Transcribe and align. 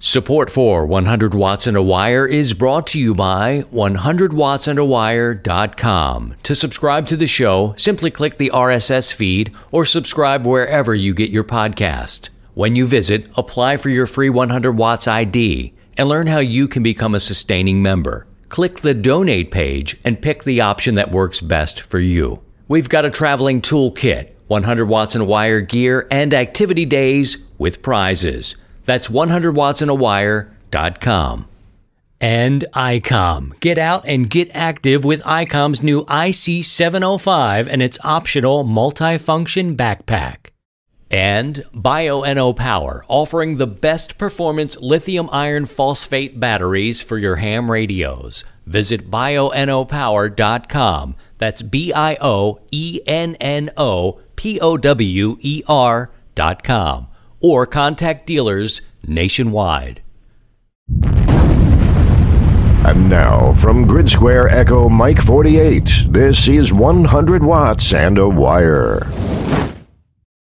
Support 0.00 0.48
for 0.48 0.86
100 0.86 1.34
Watts 1.34 1.66
and 1.66 1.76
a 1.76 1.82
Wire 1.82 2.24
is 2.24 2.54
brought 2.54 2.86
to 2.88 3.00
you 3.00 3.16
by 3.16 3.62
100wattsandawire.com. 3.72 6.34
To 6.44 6.54
subscribe 6.54 7.08
to 7.08 7.16
the 7.16 7.26
show, 7.26 7.74
simply 7.76 8.12
click 8.12 8.38
the 8.38 8.52
RSS 8.54 9.12
feed 9.12 9.52
or 9.72 9.84
subscribe 9.84 10.46
wherever 10.46 10.94
you 10.94 11.14
get 11.14 11.30
your 11.30 11.42
podcast. 11.42 12.28
When 12.54 12.76
you 12.76 12.86
visit, 12.86 13.28
apply 13.36 13.76
for 13.76 13.88
your 13.88 14.06
free 14.06 14.30
100 14.30 14.70
Watts 14.70 15.08
ID 15.08 15.74
and 15.96 16.08
learn 16.08 16.28
how 16.28 16.38
you 16.38 16.68
can 16.68 16.84
become 16.84 17.16
a 17.16 17.20
sustaining 17.20 17.82
member. 17.82 18.28
Click 18.50 18.78
the 18.78 18.94
donate 18.94 19.50
page 19.50 19.96
and 20.04 20.22
pick 20.22 20.44
the 20.44 20.60
option 20.60 20.94
that 20.94 21.10
works 21.10 21.40
best 21.40 21.80
for 21.80 21.98
you. 21.98 22.40
We've 22.68 22.88
got 22.88 23.04
a 23.04 23.10
traveling 23.10 23.62
toolkit, 23.62 24.28
100 24.46 24.86
Watts 24.86 25.16
and 25.16 25.22
a 25.22 25.26
Wire 25.26 25.60
gear, 25.60 26.06
and 26.08 26.32
activity 26.32 26.86
days 26.86 27.38
with 27.58 27.82
prizes. 27.82 28.54
That's 28.88 29.08
100wattsandawire.com. 29.08 31.48
And 32.22 32.64
ICOM. 32.72 33.60
Get 33.60 33.76
out 33.76 34.06
and 34.06 34.30
get 34.30 34.50
active 34.54 35.04
with 35.04 35.22
ICOM's 35.24 35.82
new 35.82 36.06
IC705 36.06 37.68
and 37.70 37.82
its 37.82 37.98
optional 38.02 38.64
multifunction 38.64 39.76
backpack. 39.76 40.52
And 41.10 41.66
Bioenno 41.74 42.56
Power, 42.56 43.04
offering 43.08 43.58
the 43.58 43.66
best 43.66 44.16
performance 44.16 44.78
lithium 44.78 45.28
iron 45.32 45.66
phosphate 45.66 46.40
batteries 46.40 47.02
for 47.02 47.18
your 47.18 47.36
ham 47.36 47.70
radios. 47.70 48.42
Visit 48.64 49.10
bioennopower.com. 49.10 51.14
That's 51.36 51.60
B 51.60 51.92
I 51.92 52.16
O 52.22 52.60
E 52.70 53.00
N 53.06 53.34
N 53.34 53.68
O 53.76 54.18
P 54.34 54.58
O 54.60 54.78
W 54.78 55.36
E 55.40 55.62
R.com 55.68 57.07
or 57.40 57.66
contact 57.66 58.26
dealers 58.26 58.80
nationwide. 59.06 60.02
And 62.88 63.10
now, 63.10 63.52
from 63.54 63.86
Grid 63.86 64.08
Square 64.08 64.48
Echo 64.48 64.88
Mike 64.88 65.18
48, 65.18 66.06
this 66.08 66.48
is 66.48 66.72
100 66.72 67.44
watts 67.44 67.92
and 67.92 68.16
a 68.16 68.28
wire. 68.28 69.06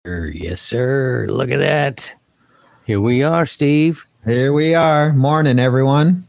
Yes, 0.06 0.62
sir. 0.62 1.26
Look 1.30 1.50
at 1.50 1.58
that. 1.58 2.14
Here 2.86 3.02
we 3.02 3.24
are, 3.24 3.48
Steve. 3.48 4.06
Here 4.26 4.54
we 4.54 4.76
are. 4.76 5.12
Morning, 5.14 5.58
everyone. 5.58 6.28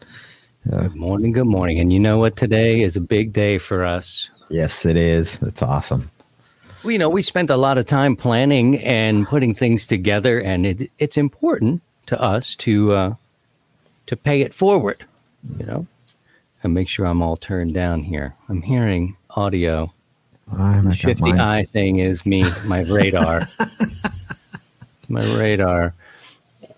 Good 0.69 0.95
morning. 0.95 1.33
Good 1.33 1.47
morning. 1.47 1.81
And 1.81 1.93
you 1.93 2.01
know 2.01 2.19
what? 2.19 2.37
Today 2.37 2.83
is 2.83 2.97
a 2.97 3.01
big 3.01 3.33
day 3.33 3.59
for 3.59 3.85
us. 3.85 4.31
Yes, 4.49 4.87
it 4.87 4.97
is. 4.97 5.37
It's 5.43 5.61
awesome. 5.61 6.11
Well, 6.87 6.93
you 6.93 7.01
know, 7.01 7.09
we 7.09 7.23
spent 7.23 7.51
a 7.51 7.57
lot 7.57 7.79
of 7.79 7.87
time 7.87 8.15
planning 8.15 8.79
and 8.79 9.27
putting 9.27 9.55
things 9.55 9.89
together, 9.89 10.39
and 10.39 10.65
it, 10.65 10.89
it's 11.01 11.17
important 11.17 11.83
to 12.07 12.23
us 12.23 12.55
to 12.59 12.93
uh, 12.93 13.15
to 14.07 14.17
pay 14.17 14.43
it 14.43 14.55
forward. 14.55 15.05
You 15.59 15.67
know, 15.67 15.87
and 16.63 16.75
make 16.75 16.87
sure 16.89 17.05
I'm 17.05 17.23
all 17.23 17.37
turned 17.37 17.75
down 17.75 18.05
here. 18.05 18.37
I'm 18.49 18.63
hearing 18.63 19.17
audio. 19.31 19.93
I'm 20.57 20.85
The 20.85 20.95
shifty 20.95 21.33
eye 21.33 21.67
thing 21.73 21.99
is 21.99 22.25
me, 22.25 22.45
my 22.69 22.83
radar. 22.83 23.49
It's 23.59 24.03
my 25.09 25.25
radar. 25.37 25.93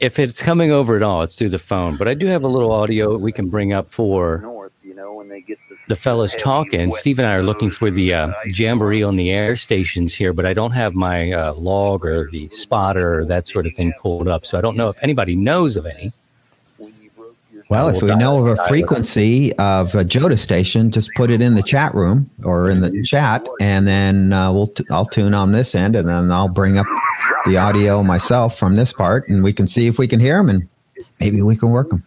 If 0.01 0.19
it's 0.19 0.43
coming 0.43 0.73
over 0.73 0.97
at 0.97 1.03
all, 1.03 1.21
it's 1.21 1.35
through 1.35 1.51
the 1.51 1.59
phone. 1.59 1.99
But 1.99 2.09
I 2.09 2.15
do 2.15 2.25
have 2.29 2.45
a 2.45 2.49
little 2.49 2.73
audio 2.73 3.19
we 3.19 3.31
can 3.31 3.51
bring 3.51 3.75
up 3.75 3.91
for 3.91 4.39
north, 4.39 4.73
you 4.83 4.95
know, 4.95 5.13
when 5.13 5.29
they 5.29 5.43
get 5.43 5.59
the, 5.89 5.95
the 5.95 6.01
fellas 6.01 6.35
talking. 6.39 6.93
Steve 6.93 7.19
and 7.19 7.27
I 7.27 7.35
are 7.35 7.43
looking 7.43 7.71
for 7.71 7.91
the 7.91 8.15
uh, 8.15 8.33
jamboree 8.47 9.03
on 9.03 9.17
the 9.17 9.31
air 9.31 9.57
stations 9.57 10.15
here, 10.15 10.33
but 10.33 10.47
I 10.47 10.55
don't 10.55 10.73
have 10.73 10.95
my 10.95 11.33
uh, 11.33 11.55
log 11.55 12.05
or 12.05 12.29
the 12.31 12.49
spotter 12.51 13.21
or 13.21 13.25
that 13.27 13.47
sort 13.47 13.67
of 13.67 13.75
thing 13.75 13.93
pulled 14.01 14.29
up. 14.29 14.45
So 14.45 14.59
I 14.59 14.61
don't 14.61 14.77
know 14.77 14.89
if 14.89 15.03
anybody 15.03 15.35
knows 15.35 15.77
of 15.77 15.87
any. 15.87 16.13
Well, 17.71 17.89
if 17.91 18.03
we 18.03 18.15
know 18.15 18.47
of 18.47 18.59
a 18.59 18.67
frequency 18.67 19.53
of 19.57 19.95
a 19.95 20.03
JOTA 20.03 20.39
station, 20.39 20.91
just 20.91 21.11
put 21.17 21.31
it 21.31 21.43
in 21.43 21.55
the 21.55 21.63
chat 21.63 21.95
room 21.95 22.31
or 22.43 22.71
in 22.71 22.81
the 22.81 23.03
chat, 23.03 23.47
and 23.61 23.87
then 23.87 24.33
uh, 24.33 24.51
we'll 24.51 24.69
t- 24.69 24.87
I'll 24.91 25.05
tune 25.05 25.35
on 25.35 25.53
this 25.53 25.75
end, 25.75 25.95
and 25.95 26.09
then 26.09 26.33
I'll 26.33 26.49
bring 26.49 26.79
up 26.79 26.87
the 27.45 27.59
audio 27.59 28.03
myself 28.03 28.59
from 28.59 28.77
this 28.77 28.95
part, 28.95 29.29
and 29.29 29.45
we 29.45 29.53
can 29.53 29.69
see 29.69 29.87
if 29.87 29.99
we 29.99 30.09
can 30.09 30.19
hear 30.19 30.39
them, 30.39 30.49
and 30.49 30.67
maybe 31.21 31.43
we 31.43 31.57
can 31.57 31.71
work 31.71 31.91
them. 31.91 32.03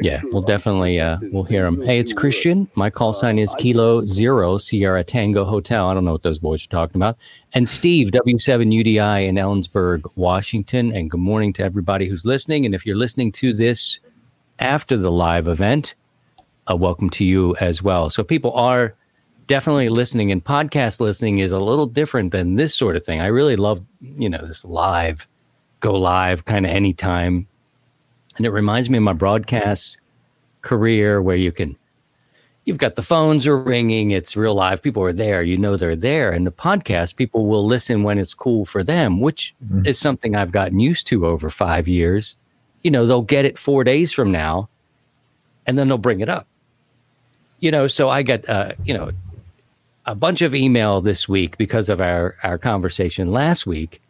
Yeah, 0.00 0.22
we'll 0.32 0.42
definitely 0.42 0.98
uh, 0.98 1.18
we'll 1.30 1.44
hear 1.44 1.64
them. 1.64 1.84
Hey, 1.84 1.98
it's 1.98 2.12
Christian. 2.12 2.68
My 2.74 2.88
call 2.88 3.12
sign 3.12 3.38
is 3.38 3.54
Kilo 3.56 4.04
Zero 4.06 4.56
Sierra 4.56 5.04
Tango 5.04 5.44
Hotel. 5.44 5.88
I 5.88 5.94
don't 5.94 6.04
know 6.04 6.12
what 6.12 6.22
those 6.22 6.38
boys 6.38 6.64
are 6.64 6.68
talking 6.68 6.96
about. 6.96 7.18
And 7.52 7.68
Steve 7.68 8.08
W7UDI 8.08 9.28
in 9.28 9.34
Ellensburg, 9.34 10.10
Washington. 10.16 10.92
And 10.92 11.10
good 11.10 11.20
morning 11.20 11.52
to 11.54 11.64
everybody 11.64 12.08
who's 12.08 12.24
listening. 12.24 12.64
And 12.64 12.74
if 12.74 12.86
you're 12.86 12.96
listening 12.96 13.30
to 13.32 13.52
this 13.52 14.00
after 14.58 14.96
the 14.96 15.10
live 15.10 15.48
event, 15.48 15.94
uh, 16.70 16.76
welcome 16.76 17.10
to 17.10 17.24
you 17.24 17.54
as 17.56 17.82
well. 17.82 18.08
So 18.08 18.24
people 18.24 18.52
are 18.52 18.94
definitely 19.48 19.90
listening, 19.90 20.32
and 20.32 20.42
podcast 20.42 21.00
listening 21.00 21.40
is 21.40 21.52
a 21.52 21.58
little 21.58 21.86
different 21.86 22.32
than 22.32 22.54
this 22.54 22.74
sort 22.74 22.96
of 22.96 23.04
thing. 23.04 23.20
I 23.20 23.26
really 23.26 23.56
love 23.56 23.82
you 24.00 24.30
know 24.30 24.46
this 24.46 24.64
live, 24.64 25.28
go 25.80 25.92
live 25.92 26.46
kind 26.46 26.64
of 26.64 26.72
anytime 26.72 27.46
and 28.36 28.46
it 28.46 28.50
reminds 28.50 28.88
me 28.90 28.98
of 28.98 29.04
my 29.04 29.12
broadcast 29.12 29.96
career 30.62 31.20
where 31.22 31.36
you 31.36 31.50
can 31.52 31.76
you've 32.64 32.78
got 32.78 32.94
the 32.94 33.02
phones 33.02 33.46
are 33.46 33.58
ringing 33.58 34.10
it's 34.10 34.36
real 34.36 34.54
live 34.54 34.82
people 34.82 35.02
are 35.02 35.12
there 35.12 35.42
you 35.42 35.56
know 35.56 35.76
they're 35.76 35.96
there 35.96 36.30
and 36.30 36.46
the 36.46 36.52
podcast 36.52 37.16
people 37.16 37.46
will 37.46 37.64
listen 37.64 38.02
when 38.02 38.18
it's 38.18 38.34
cool 38.34 38.64
for 38.66 38.84
them 38.84 39.20
which 39.20 39.54
Mhm. 39.66 39.86
is 39.86 39.98
something 39.98 40.36
i've 40.36 40.52
gotten 40.52 40.78
used 40.78 41.06
to 41.08 41.26
over 41.26 41.48
five 41.50 41.88
years. 41.88 42.38
You 42.82 42.90
know 42.90 43.04
they'll 43.06 43.22
get 43.22 43.44
it 43.44 43.58
four 43.58 43.84
days 43.84 44.12
from 44.12 44.30
now 44.32 44.68
and 45.66 45.78
then 45.78 45.88
they'll 45.88 45.98
bring 45.98 46.20
it 46.20 46.28
up. 46.28 46.46
You 47.58 47.70
know 47.70 47.86
so 47.86 48.08
i 48.08 48.22
got 48.22 48.48
uh, 48.48 48.72
you 48.84 48.94
know 48.94 49.10
a 50.06 50.14
bunch 50.14 50.40
of 50.42 50.54
email 50.54 51.00
this 51.00 51.28
week 51.28 51.56
because 51.58 51.88
of 51.90 52.00
our 52.00 52.36
our 52.42 52.58
conversation 52.58 53.32
last 53.32 53.66
week 53.66 54.00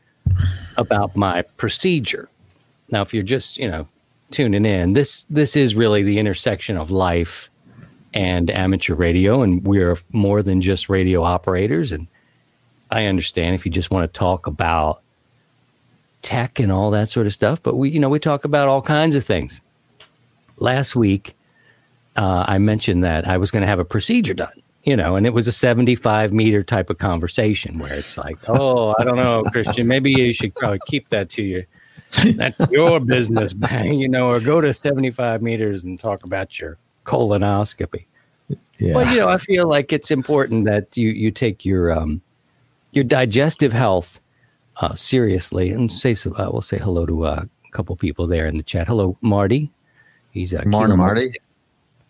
about 0.76 1.16
my 1.16 1.42
procedure. 1.56 2.28
Now 2.90 3.02
if 3.02 3.12
you're 3.14 3.22
just 3.24 3.56
you 3.58 3.68
know 3.70 3.88
tuning 4.30 4.64
in. 4.64 4.92
This 4.92 5.24
this 5.30 5.56
is 5.56 5.74
really 5.74 6.02
the 6.02 6.18
intersection 6.18 6.76
of 6.76 6.90
life 6.90 7.50
and 8.12 8.50
amateur 8.50 8.94
radio 8.94 9.42
and 9.42 9.64
we're 9.64 9.96
more 10.12 10.42
than 10.42 10.60
just 10.60 10.88
radio 10.88 11.22
operators. 11.22 11.92
And 11.92 12.06
i 12.92 13.06
understand 13.06 13.54
if 13.54 13.64
you 13.64 13.70
just 13.70 13.92
want 13.92 14.12
to 14.12 14.18
talk 14.18 14.48
about 14.48 15.02
tech 16.22 16.58
and 16.58 16.72
all 16.72 16.90
that 16.90 17.08
sort 17.08 17.24
of 17.26 17.32
stuff 17.32 17.62
but 17.62 17.76
we 17.76 17.88
you 17.88 18.00
know 18.00 18.08
we 18.08 18.18
talk 18.18 18.44
about 18.44 18.68
all 18.68 18.82
kinds 18.82 19.14
of 19.14 19.24
things. 19.24 19.60
Last 20.58 20.94
week 20.94 21.34
uh, 22.16 22.44
i 22.46 22.58
mentioned 22.58 23.04
that 23.04 23.26
i 23.26 23.36
was 23.36 23.50
going 23.50 23.62
to 23.62 23.66
have 23.66 23.78
a 23.78 23.84
procedure 23.84 24.34
done 24.34 24.52
you 24.84 24.96
know 24.96 25.16
and 25.16 25.26
it 25.26 25.30
was 25.30 25.46
a 25.46 25.52
75 25.52 26.32
meter 26.32 26.62
type 26.62 26.90
of 26.90 26.98
conversation 26.98 27.78
where 27.78 27.92
it's 27.92 28.18
like 28.18 28.36
oh 28.48 28.94
i 28.98 29.04
don't 29.04 29.16
know 29.16 29.42
christian 29.52 29.86
maybe 29.86 30.10
you 30.10 30.32
should 30.32 30.54
probably 30.54 30.80
keep 30.86 31.08
that 31.10 31.30
to 31.30 31.42
you 31.42 31.64
that's 32.36 32.58
your 32.70 33.00
business, 33.00 33.54
man. 33.54 33.94
You 33.94 34.08
know, 34.08 34.28
or 34.28 34.40
go 34.40 34.60
to 34.60 34.72
75 34.72 35.42
meters 35.42 35.84
and 35.84 35.98
talk 35.98 36.24
about 36.24 36.58
your 36.58 36.78
colonoscopy. 37.04 38.06
Yeah. 38.78 38.94
But 38.94 39.10
you 39.12 39.18
know, 39.18 39.28
I 39.28 39.38
feel 39.38 39.68
like 39.68 39.92
it's 39.92 40.10
important 40.10 40.64
that 40.64 40.96
you 40.96 41.10
you 41.10 41.30
take 41.30 41.64
your 41.64 41.92
um 41.96 42.22
your 42.92 43.04
digestive 43.04 43.72
health 43.72 44.18
uh, 44.76 44.94
seriously 44.94 45.70
and 45.70 45.92
say 45.92 46.14
so, 46.14 46.32
uh, 46.32 46.48
we'll 46.50 46.62
say 46.62 46.78
hello 46.78 47.06
to 47.06 47.24
uh, 47.26 47.44
a 47.44 47.70
couple 47.70 47.94
people 47.96 48.26
there 48.26 48.46
in 48.46 48.56
the 48.56 48.62
chat. 48.62 48.88
Hello, 48.88 49.16
Marty. 49.20 49.70
He's 50.30 50.52
a 50.52 50.64
Morning, 50.64 50.96
Marty. 50.96 51.34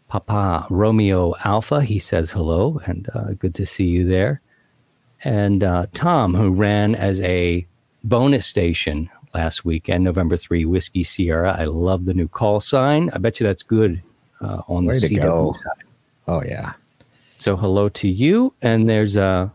Papa 0.09 0.67
Romeo 0.71 1.35
Alpha. 1.45 1.83
He 1.83 1.99
says 1.99 2.31
hello 2.31 2.81
and 2.87 3.09
uh, 3.15 3.33
good 3.35 3.55
to 3.57 3.67
see 3.67 3.85
you 3.85 4.05
there. 4.07 4.41
And 5.25 5.63
uh, 5.63 5.87
Tom, 5.93 6.35
who 6.35 6.51
ran 6.51 6.95
as 6.95 7.21
a 7.23 7.67
bonus 8.05 8.47
station 8.47 9.11
last 9.35 9.65
weekend, 9.65 10.05
November 10.05 10.37
3, 10.37 10.65
Whiskey 10.65 11.05
Sierra. 11.05 11.57
I 11.59 11.65
love 11.65 12.05
the 12.05 12.15
new 12.15 12.29
call 12.29 12.61
sign. 12.61 13.11
I 13.11 13.19
bet 13.19 13.41
you 13.41 13.47
that's 13.47 13.63
good 13.63 14.03
uh, 14.41 14.63
on 14.69 14.87
Way 14.87 14.99
the 14.99 15.09
CW 15.09 15.23
go. 15.23 15.53
side. 15.53 15.85
Oh 16.29 16.43
yeah. 16.43 16.75
So 17.39 17.57
hello 17.57 17.89
to 17.89 18.09
you. 18.09 18.53
And 18.63 18.89
there's 18.89 19.17
uh 19.17 19.49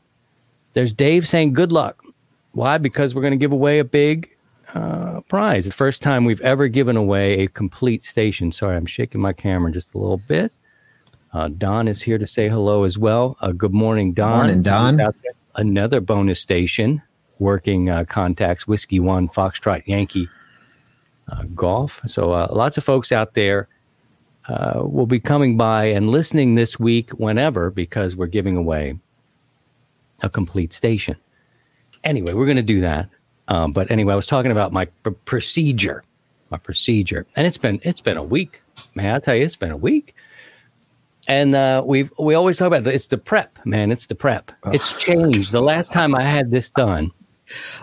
there's 0.73 0.91
Dave 0.91 1.27
saying 1.27 1.53
good 1.53 1.71
luck. 1.71 2.03
Why? 2.51 2.77
Because 2.77 3.13
we're 3.13 3.21
going 3.21 3.31
to 3.31 3.37
give 3.37 3.51
away 3.51 3.79
a 3.79 3.83
big 3.83 4.29
uh, 4.73 5.21
prize. 5.21 5.65
The 5.65 5.71
first 5.71 6.01
time 6.01 6.25
we've 6.25 6.41
ever 6.41 6.67
given 6.67 6.97
away 6.97 7.41
a 7.41 7.47
complete 7.47 8.03
station. 8.03 8.51
Sorry, 8.51 8.75
I'm 8.75 8.85
shaking 8.85 9.21
my 9.21 9.33
camera 9.33 9.71
just 9.71 9.93
a 9.93 9.97
little 9.97 10.17
bit. 10.17 10.51
Uh, 11.33 11.49
Don 11.49 11.87
is 11.87 12.01
here 12.01 12.17
to 12.17 12.25
say 12.25 12.47
hello 12.47 12.83
as 12.83 12.97
well. 12.97 13.37
Uh, 13.41 13.51
good 13.51 13.73
morning, 13.73 14.13
Don. 14.13 14.37
Morning, 14.37 14.63
Don. 14.63 14.99
Another 15.55 16.01
bonus 16.01 16.39
station 16.39 17.01
working 17.39 17.89
uh, 17.89 18.05
contacts 18.05 18.67
Whiskey 18.67 18.99
One, 18.99 19.27
Foxtrot, 19.27 19.85
Yankee, 19.87 20.29
uh, 21.31 21.43
Golf. 21.55 22.01
So 22.05 22.31
uh, 22.31 22.47
lots 22.51 22.77
of 22.77 22.83
folks 22.83 23.11
out 23.11 23.33
there 23.33 23.67
uh, 24.47 24.81
will 24.83 25.07
be 25.07 25.19
coming 25.19 25.57
by 25.57 25.85
and 25.85 26.09
listening 26.09 26.55
this 26.55 26.79
week 26.79 27.09
whenever 27.11 27.69
because 27.69 28.15
we're 28.15 28.27
giving 28.27 28.55
away 28.55 28.97
a 30.21 30.29
complete 30.29 30.71
station. 30.71 31.15
Anyway, 32.03 32.33
we're 32.33 32.45
going 32.45 32.57
to 32.57 32.63
do 32.63 32.81
that. 32.81 33.09
Um, 33.47 33.71
but 33.71 33.89
anyway, 33.91 34.13
I 34.13 34.15
was 34.15 34.27
talking 34.27 34.51
about 34.51 34.71
my 34.71 34.85
pr- 34.85 35.11
procedure. 35.25 36.03
my 36.49 36.57
procedure, 36.57 37.25
and 37.35 37.45
it's 37.45 37.57
been 37.57 37.79
it's 37.83 38.01
been 38.01 38.17
a 38.17 38.23
week, 38.23 38.61
man. 38.93 39.15
I 39.15 39.19
tell 39.19 39.35
you, 39.35 39.43
it's 39.43 39.55
been 39.55 39.71
a 39.71 39.77
week. 39.77 40.15
And 41.27 41.55
uh, 41.55 41.83
we've 41.85 42.11
we 42.19 42.35
always 42.35 42.57
talk 42.57 42.67
about 42.67 42.85
it. 42.85 42.93
it's 42.93 43.07
the 43.07 43.17
prep, 43.17 43.57
man. 43.65 43.91
It's 43.91 44.05
the 44.05 44.15
prep. 44.15 44.51
It's 44.67 44.93
changed. 44.93 45.51
The 45.51 45.61
last 45.61 45.91
time 45.91 46.13
I 46.13 46.21
had 46.23 46.51
this 46.51 46.69
done, 46.69 47.11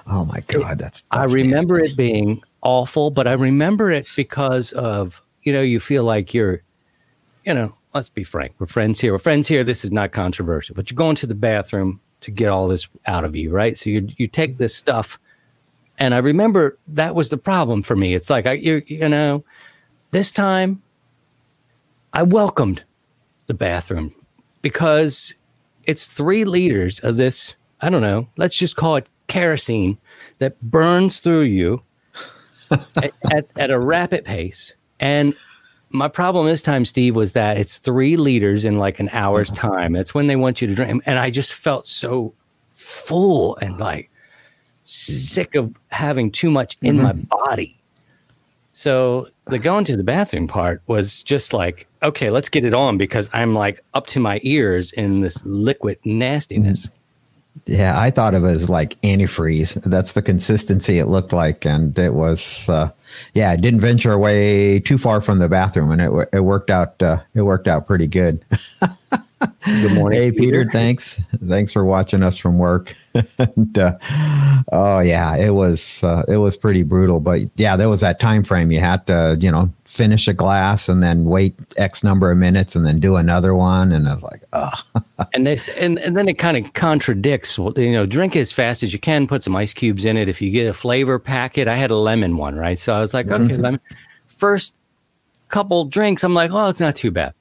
oh 0.07 0.25
my 0.25 0.41
god, 0.47 0.79
that's, 0.79 1.03
that's 1.03 1.05
I 1.11 1.25
remember 1.25 1.79
nasty. 1.79 1.93
it 1.93 1.97
being 1.97 2.43
awful, 2.63 3.11
but 3.11 3.27
I 3.27 3.33
remember 3.33 3.91
it 3.91 4.09
because 4.17 4.73
of 4.73 5.23
you 5.43 5.53
know 5.53 5.63
you 5.63 5.81
feel 5.81 6.05
like 6.05 6.35
you're, 6.35 6.63
you 7.45 7.55
know, 7.55 7.75
let's 7.95 8.11
be 8.11 8.25
frank, 8.25 8.55
we're 8.59 8.67
friends 8.67 9.01
here. 9.01 9.13
We're 9.13 9.19
friends 9.19 9.49
here. 9.49 9.65
This 9.65 9.85
is 9.85 9.93
not 9.93 10.13
controversial, 10.13 10.75
but 10.75 10.91
you're 10.91 10.97
going 10.97 11.17
to 11.17 11.27
the 11.27 11.35
bathroom 11.35 12.01
to 12.21 12.31
get 12.31 12.49
all 12.49 12.69
this 12.69 12.89
out 13.07 13.25
of 13.25 13.37
you, 13.37 13.51
right? 13.51 13.77
So 13.77 13.91
you 13.91 14.09
you 14.17 14.29
take 14.29 14.59
this 14.59 14.75
stuff, 14.75 15.19
and 15.99 16.15
I 16.15 16.19
remember 16.19 16.79
that 16.89 17.15
was 17.15 17.29
the 17.29 17.39
problem 17.39 17.83
for 17.83 17.97
me. 17.97 18.15
It's 18.15 18.31
like 18.31 18.47
I 18.47 18.53
you 18.53 18.83
you 18.87 19.09
know, 19.09 19.45
this 20.11 20.33
time 20.33 20.83
I 22.13 22.23
welcomed 22.23 22.85
the 23.47 23.55
bathroom 23.55 24.15
because 24.61 25.35
it's 25.85 26.07
three 26.07 26.45
liters 26.45 27.01
of 27.01 27.17
this. 27.17 27.55
I 27.81 27.91
don't 27.91 28.03
know. 28.03 28.29
Let's 28.37 28.57
just 28.57 28.77
call 28.77 28.97
it 28.97 29.09
kerosene 29.27 29.99
that 30.39 30.61
burns 30.63 31.19
through 31.19 31.43
you 31.43 31.83
at, 32.71 33.13
at, 33.31 33.47
at 33.57 33.71
a 33.71 33.79
rapid 33.79 34.25
pace. 34.25 34.73
And 35.01 35.35
my 35.91 36.09
problem 36.09 36.47
this 36.47 36.63
time, 36.63 36.85
Steve, 36.85 37.17
was 37.17 37.33
that 37.33 37.59
it's 37.59 37.77
three 37.77 38.17
liters 38.17 38.65
in 38.65 38.79
like 38.79 38.99
an 38.99 39.11
hour's 39.13 39.51
time. 39.51 39.93
That's 39.93 40.15
when 40.15 40.27
they 40.27 40.37
want 40.37 40.63
you 40.63 40.69
to 40.69 40.75
drink. 40.75 41.03
And 41.07 41.19
I 41.19 41.31
just 41.31 41.53
felt 41.53 41.87
so 41.87 42.35
full 42.73 43.57
and 43.57 43.79
like 43.79 44.11
sick 44.83 45.55
of 45.55 45.77
having 45.89 46.31
too 46.31 46.51
much 46.51 46.77
in 46.83 46.97
mm-hmm. 46.97 47.05
my 47.05 47.13
body. 47.13 47.79
So 48.73 49.29
the 49.47 49.59
going 49.59 49.85
to 49.85 49.97
the 49.97 50.05
bathroom 50.05 50.49
part 50.49 50.83
was 50.87 51.23
just 51.23 51.53
like, 51.53 51.87
okay, 52.03 52.31
let's 52.31 52.49
get 52.49 52.65
it 52.65 52.75
on 52.75 52.97
because 52.97 53.29
I'm 53.33 53.55
like 53.55 53.85
up 53.95 54.07
to 54.09 54.21
my 54.21 54.41
ears 54.43 54.93
in 54.93 55.21
this 55.21 55.45
liquid 55.45 55.99
nastiness. 56.05 56.89
Yeah, 57.67 57.99
I 57.99 58.11
thought 58.11 58.35
of 58.35 58.45
it 58.45 58.49
as 58.49 58.69
like 58.69 59.01
antifreeze. 59.03 59.75
That's 59.83 60.13
the 60.13 60.23
consistency 60.23 60.99
it 60.99 61.07
looked 61.07 61.33
like, 61.33 61.65
and 61.65 61.97
it 61.99 62.15
was. 62.15 62.69
Uh, 62.69 62.91
yeah, 63.35 63.53
it 63.53 63.61
didn't 63.61 63.81
venture 63.81 64.13
away 64.13 64.81
too 64.81 64.99
far 64.99 65.21
from 65.21 65.39
the 65.39 65.49
bathroom, 65.49 65.91
and 65.91 66.01
it 66.01 66.29
it 66.33 66.41
worked 66.41 66.71
out. 66.71 67.01
Uh, 67.03 67.19
it 67.35 67.43
worked 67.43 67.69
out 67.69 67.87
pretty 67.87 68.07
good. 68.07 68.45
Good 69.65 69.95
morning. 69.95 70.21
Hey, 70.21 70.33
Peter. 70.33 70.69
Thanks. 70.71 71.21
Thanks 71.49 71.73
for 71.73 71.85
watching 71.85 72.23
us 72.23 72.39
from 72.39 72.59
work. 72.59 72.95
and, 73.39 73.79
uh, 73.79 73.99
oh 74.73 75.01
yeah, 75.01 75.37
it 75.37 75.51
was 75.51 76.03
uh, 76.03 76.25
it 76.29 76.39
was 76.39 76.57
pretty 76.57 76.83
brutal. 76.83 77.21
But 77.21 77.43
yeah, 77.57 77.77
there 77.77 77.89
was 77.89 78.01
that 78.01 78.21
time 78.21 78.45
frame. 78.45 78.71
You 78.71 78.81
had 78.81 79.07
to, 79.07 79.37
you 79.41 79.51
know, 79.51 79.71
finish 79.85 80.27
a 80.27 80.33
glass 80.33 80.89
and 80.89 81.03
then 81.03 81.27
wait 81.27 81.55
X 81.77 82.03
number 82.03 82.31
of 82.31 82.39
minutes 82.39 82.75
and 82.75 82.87
then 82.87 82.99
do 82.99 83.17
another 83.17 83.55
one. 83.55 83.93
And 83.93 84.09
I 84.09 84.15
was 84.15 84.23
like, 84.23 84.43
oh. 84.55 84.73
and 85.35 85.47
this 85.47 85.69
and, 85.69 85.99
and 85.99 86.17
then 86.17 86.29
it 86.29 86.39
kind 86.39 86.57
of 86.57 86.73
contradicts. 86.73 87.59
You 87.59 87.93
know, 87.93 88.07
drink 88.07 88.35
as 88.37 88.53
fast 88.53 88.83
as 88.83 88.93
you 88.93 88.99
can. 88.99 89.27
Put 89.27 89.45
some 89.45 89.55
ice 89.55 89.75
cubes 89.75 90.05
in 90.05 90.17
it. 90.17 90.29
If 90.29 90.41
you 90.41 90.51
get 90.51 90.67
a 90.67 90.73
flavor 90.75 91.19
packet, 91.19 91.69
I 91.69 91.75
had 91.75 91.91
a 91.91 91.97
lemon 91.97 92.37
one, 92.37 92.57
right? 92.57 92.79
So 92.79 92.95
I 92.95 93.01
was 93.03 93.15
like, 93.15 93.27
okay, 93.27 93.45
mm-hmm. 93.45 93.63
lemon. 93.63 93.81
First 94.27 94.79
couple 95.49 95.85
drinks, 95.85 96.25
I'm 96.25 96.35
like, 96.35 96.51
oh, 96.53 96.69
it's 96.69 96.81
not 96.81 96.97
too 96.97 97.11
bad 97.11 97.35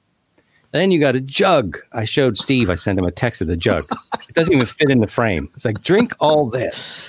then 0.72 0.90
you 0.90 0.98
got 0.98 1.14
a 1.14 1.20
jug. 1.20 1.78
I 1.92 2.04
showed 2.04 2.38
Steve. 2.38 2.70
I 2.70 2.76
sent 2.76 2.98
him 2.98 3.04
a 3.04 3.10
text 3.10 3.40
of 3.40 3.46
the 3.46 3.56
jug. 3.56 3.84
it 4.28 4.34
doesn't 4.34 4.52
even 4.52 4.66
fit 4.66 4.90
in 4.90 5.00
the 5.00 5.06
frame. 5.06 5.50
It's 5.54 5.64
like 5.64 5.82
drink 5.82 6.14
all 6.18 6.46
this. 6.46 7.02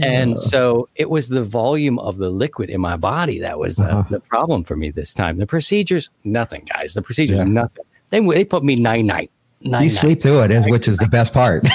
And 0.00 0.38
so 0.38 0.88
it 0.94 1.10
was 1.10 1.28
the 1.28 1.42
volume 1.42 1.98
of 1.98 2.18
the 2.18 2.30
liquid 2.30 2.70
in 2.70 2.80
my 2.80 2.96
body 2.96 3.40
that 3.40 3.58
was 3.58 3.76
the, 3.76 3.84
uh-huh. 3.84 4.04
the 4.08 4.20
problem 4.20 4.62
for 4.62 4.76
me 4.76 4.90
this 4.90 5.12
time. 5.12 5.38
The 5.38 5.46
procedures, 5.46 6.08
nothing, 6.22 6.68
guys. 6.72 6.94
The 6.94 7.02
procedures, 7.02 7.38
yeah. 7.38 7.44
nothing. 7.44 7.84
They 8.10 8.20
they 8.20 8.44
put 8.44 8.62
me 8.62 8.76
night 8.76 9.04
night. 9.04 9.32
Nine, 9.60 9.82
you 9.82 9.90
sleep 9.90 10.22
through 10.22 10.42
it, 10.42 10.70
which 10.70 10.86
is 10.86 10.98
the 10.98 11.08
best 11.08 11.32
part. 11.32 11.66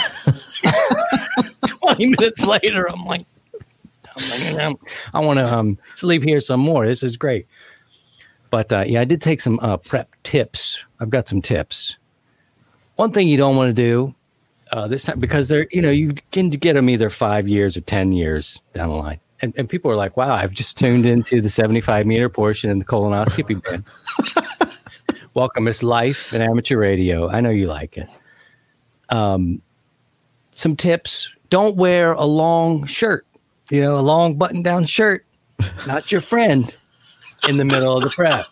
Twenty 1.68 2.06
minutes 2.06 2.46
later, 2.46 2.90
I'm 2.90 3.04
like 3.04 3.24
i 4.18 5.20
want 5.20 5.40
to 5.40 5.46
um, 5.46 5.78
sleep 5.94 6.24
here 6.24 6.40
some 6.40 6.60
more. 6.60 6.86
This 6.86 7.04
is 7.04 7.18
great. 7.18 7.48
But 8.50 8.72
uh, 8.72 8.84
yeah, 8.86 9.02
I 9.02 9.06
did 9.06 9.22
take 9.22 9.42
some 9.42 9.60
uh, 9.62 9.78
prep 9.78 10.16
tips. 10.24 10.78
I've 11.00 11.10
got 11.10 11.28
some 11.28 11.42
tips. 11.42 11.98
One 12.98 13.12
thing 13.12 13.28
you 13.28 13.38
don't 13.38 13.56
want 13.56 13.70
to 13.70 13.74
do 13.74 14.14
uh, 14.72 14.88
this 14.88 15.06
time 15.06 15.20
because 15.20 15.48
they're 15.48 15.68
you 15.72 15.82
know 15.82 15.90
you 15.90 16.14
can 16.32 16.50
get 16.50 16.74
them 16.74 16.90
either 16.90 17.10
five 17.10 17.48
years 17.48 17.76
or 17.76 17.82
ten 17.82 18.12
years 18.12 18.62
down 18.74 18.90
the 18.90 18.96
line, 18.96 19.20
and 19.42 19.54
and 19.58 19.68
people 19.68 19.90
are 19.90 19.96
like, 19.96 20.18
wow, 20.18 20.34
I've 20.34 20.52
just 20.52 20.78
tuned 20.78 21.06
into 21.06 21.42
the 21.42 21.50
seventy 21.50 21.82
five 21.82 22.06
meter 22.06 22.30
portion 22.30 22.70
in 22.70 22.80
the 22.80 22.86
colonoscopy. 22.86 23.60
Welcome, 25.34 25.68
it's 25.68 25.82
life 25.82 26.32
and 26.34 26.44
amateur 26.44 26.78
radio. 26.78 27.30
I 27.30 27.42
know 27.42 27.50
you 27.50 27.66
like 27.66 27.98
it. 27.98 28.08
Um, 29.10 29.62
some 30.52 30.76
tips: 30.76 31.28
don't 31.50 31.76
wear 31.76 32.14
a 32.14 32.26
long 32.26 32.86
shirt. 32.86 33.26
You 33.70 33.82
know, 33.82 33.98
a 33.98 34.02
long 34.02 34.36
button 34.36 34.62
down 34.62 34.86
shirt. 34.86 35.26
Not 35.88 36.12
your 36.12 36.22
friend 36.22 36.74
in 37.48 37.58
the 37.58 37.66
middle 37.66 37.98
of 37.98 38.04
the 38.04 38.10
prep. 38.10 38.46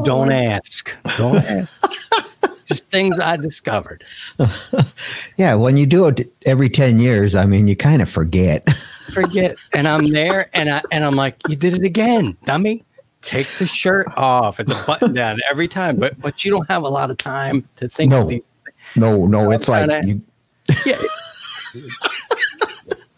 Don't 0.04 0.32
ask. 0.32 0.94
Don't 1.16 1.36
ask. 1.36 1.80
Just 2.66 2.88
things 2.88 3.18
I 3.18 3.36
discovered. 3.36 4.04
yeah, 5.36 5.54
when 5.54 5.76
you 5.76 5.86
do 5.86 6.06
it 6.06 6.32
every 6.46 6.70
10 6.70 7.00
years, 7.00 7.34
I 7.34 7.44
mean, 7.44 7.66
you 7.66 7.74
kind 7.74 8.00
of 8.00 8.08
forget. 8.08 8.68
forget. 8.72 9.58
And 9.74 9.88
I'm 9.88 10.06
there 10.06 10.48
and 10.54 10.70
I 10.70 10.82
and 10.92 11.04
I'm 11.04 11.14
like, 11.14 11.36
you 11.48 11.56
did 11.56 11.74
it 11.74 11.82
again, 11.82 12.36
dummy. 12.44 12.84
Take 13.22 13.48
the 13.58 13.66
shirt 13.66 14.06
off. 14.16 14.60
It's 14.60 14.70
a 14.70 14.84
button 14.86 15.12
down 15.12 15.40
every 15.50 15.68
time, 15.68 15.96
but 15.96 16.18
but 16.20 16.44
you 16.44 16.50
don't 16.50 16.68
have 16.70 16.84
a 16.84 16.88
lot 16.88 17.10
of 17.10 17.18
time 17.18 17.68
to 17.76 17.88
think 17.88 18.10
no. 18.10 18.22
of 18.22 18.28
these. 18.28 18.42
No, 18.96 19.26
no, 19.26 19.50
it's 19.50 19.68
like 19.68 20.06
you... 20.06 20.22
yeah. 20.86 20.96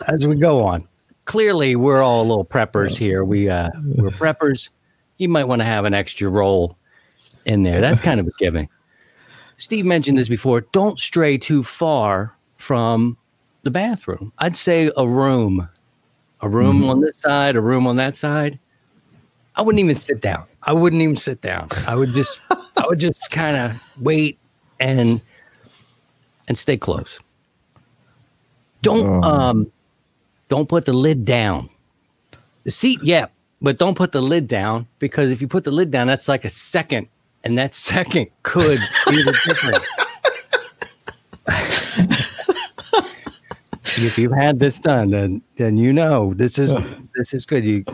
As 0.09 0.27
we 0.27 0.37
go 0.37 0.65
on 0.65 0.89
clearly 1.25 1.77
we're 1.77 2.03
all 2.03 2.27
little 2.27 2.45
preppers 2.45 2.97
here. 2.97 3.25
We 3.25 3.49
uh, 3.49 3.71
we're 3.97 4.11
preppers. 4.11 4.69
You 5.19 5.29
might 5.29 5.45
want 5.45 5.61
to 5.61 5.65
have 5.65 5.85
an 5.85 5.95
extra 5.95 6.29
roll 6.29 6.77
in 7.47 7.63
there. 7.63 7.81
That's 7.81 8.01
kind 8.01 8.21
of 8.21 8.27
a 8.27 8.33
given. 8.39 8.69
Steve 9.59 9.85
mentioned 9.85 10.19
this 10.19 10.29
before. 10.29 10.63
Don't 10.73 10.99
stray 10.99 11.39
too 11.39 11.63
far 11.63 12.37
from 12.57 13.17
the 13.63 13.71
bathroom. 13.71 14.33
I'd 14.39 14.57
say 14.57 14.91
a 14.97 15.07
room, 15.07 15.69
a 16.41 16.49
room 16.49 16.81
mm-hmm. 16.81 16.91
on 16.91 17.01
this 17.01 17.19
side, 17.19 17.55
a 17.55 17.61
room 17.61 17.87
on 17.87 17.97
that 17.97 18.17
side. 18.17 18.59
I 19.55 19.63
wouldn't 19.63 19.81
even 19.81 19.95
sit 19.95 20.21
down. 20.21 20.47
I 20.63 20.73
wouldn't 20.73 21.03
even 21.03 21.17
sit 21.17 21.41
down. 21.43 21.69
I 21.87 21.95
would 21.95 22.09
just, 22.09 22.41
I 22.51 22.85
would 22.87 22.99
just 22.99 23.31
kind 23.31 23.57
of 23.57 23.81
wait 24.01 24.39
and 24.81 25.23
and 26.49 26.59
stay 26.59 26.77
close. 26.77 27.21
Don't 28.83 29.07
oh. 29.07 29.23
um 29.23 29.73
don't 30.49 30.69
put 30.69 30.85
the 30.85 30.93
lid 30.93 31.25
down. 31.25 31.71
The 32.65 32.71
seat, 32.71 33.01
yeah, 33.03 33.27
but 33.63 33.79
don't 33.79 33.97
put 33.97 34.13
the 34.13 34.21
lid 34.21 34.47
down 34.47 34.87
because 34.99 35.31
if 35.31 35.41
you 35.41 35.49
put 35.49 35.65
the 35.65 35.71
lid 35.71 35.91
down, 35.91 36.07
that's 36.07 36.29
like 36.29 36.45
a 36.45 36.51
second, 36.51 37.09
and 37.43 37.57
that 37.59 37.75
second 37.93 38.29
could 38.43 38.79
be 39.09 39.23
the 39.23 39.33
difference. 39.47 39.89
if 43.99 44.19
you've 44.19 44.33
had 44.33 44.59
this 44.59 44.79
done, 44.79 45.11
then 45.11 45.43
then 45.57 45.77
you 45.77 45.93
know 45.93 46.35
this 46.35 46.59
is 46.59 46.77
this 47.17 47.33
is 47.33 47.47
good. 47.47 47.65
You 47.65 47.85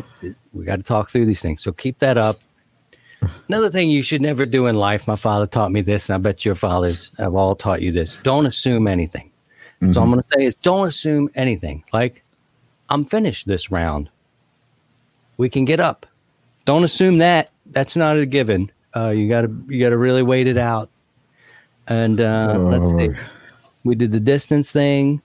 we 0.53 0.65
got 0.65 0.77
to 0.77 0.83
talk 0.83 1.11
through 1.11 1.27
these 1.27 1.41
things. 1.41 1.63
So 1.63 1.73
keep 1.73 1.99
that 2.01 2.19
up. 2.19 2.37
Another 3.49 3.71
thing 3.71 3.91
you 3.91 4.03
should 4.03 4.21
never 4.21 4.47
do 4.47 4.67
in 4.67 4.77
life. 4.77 5.09
My 5.09 5.17
father 5.17 5.47
taught 5.47 5.73
me 5.73 5.81
this, 5.81 6.09
and 6.09 6.15
I 6.15 6.19
bet 6.19 6.45
your 6.45 6.55
fathers 6.55 7.11
have 7.19 7.35
all 7.35 7.57
taught 7.57 7.83
you 7.83 7.91
this. 7.91 8.23
Don't 8.23 8.47
assume 8.47 8.87
anything. 8.87 9.31
Mm-hmm. 9.81 9.93
So 9.93 10.03
I'm 10.03 10.11
going 10.11 10.23
to 10.23 10.29
say 10.29 10.45
is 10.45 10.55
don't 10.57 10.87
assume 10.87 11.31
anything. 11.35 11.85
Like 11.93 12.25
I'm 12.89 13.05
finished 13.05 13.47
this 13.47 13.71
round. 13.71 14.11
We 15.37 15.49
can 15.49 15.65
get 15.65 15.81
up. 15.81 16.07
Don't 16.65 16.85
assume 16.85 17.19
that. 17.19 17.51
That's 17.67 17.97
not 17.97 18.17
a 18.17 18.27
given. 18.27 18.71
Uh, 18.95 19.11
you 19.11 19.29
gotta 19.29 19.51
you 19.69 19.81
gotta 19.81 19.97
really 19.97 20.23
wait 20.23 20.49
it 20.49 20.59
out. 20.59 20.91
And 21.87 22.21
uh, 22.21 22.55
oh. 22.57 22.63
let's 22.65 22.91
see. 22.91 23.11
We 23.85 23.95
did 23.95 24.13
the 24.13 24.21
distance 24.21 24.71
thing. 24.71 25.23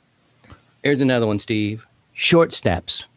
Here's 0.83 1.01
another 1.01 1.25
one, 1.25 1.39
Steve. 1.39 1.85
Short 2.13 2.53
steps. 2.53 3.07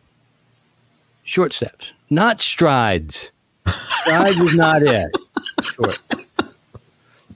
Short 1.24 1.52
steps, 1.52 1.92
not 2.08 2.40
strides. 2.40 3.30
Strides 3.66 4.38
is 4.38 4.56
not 4.56 4.82
it. 4.82 5.16
Short. 5.62 5.98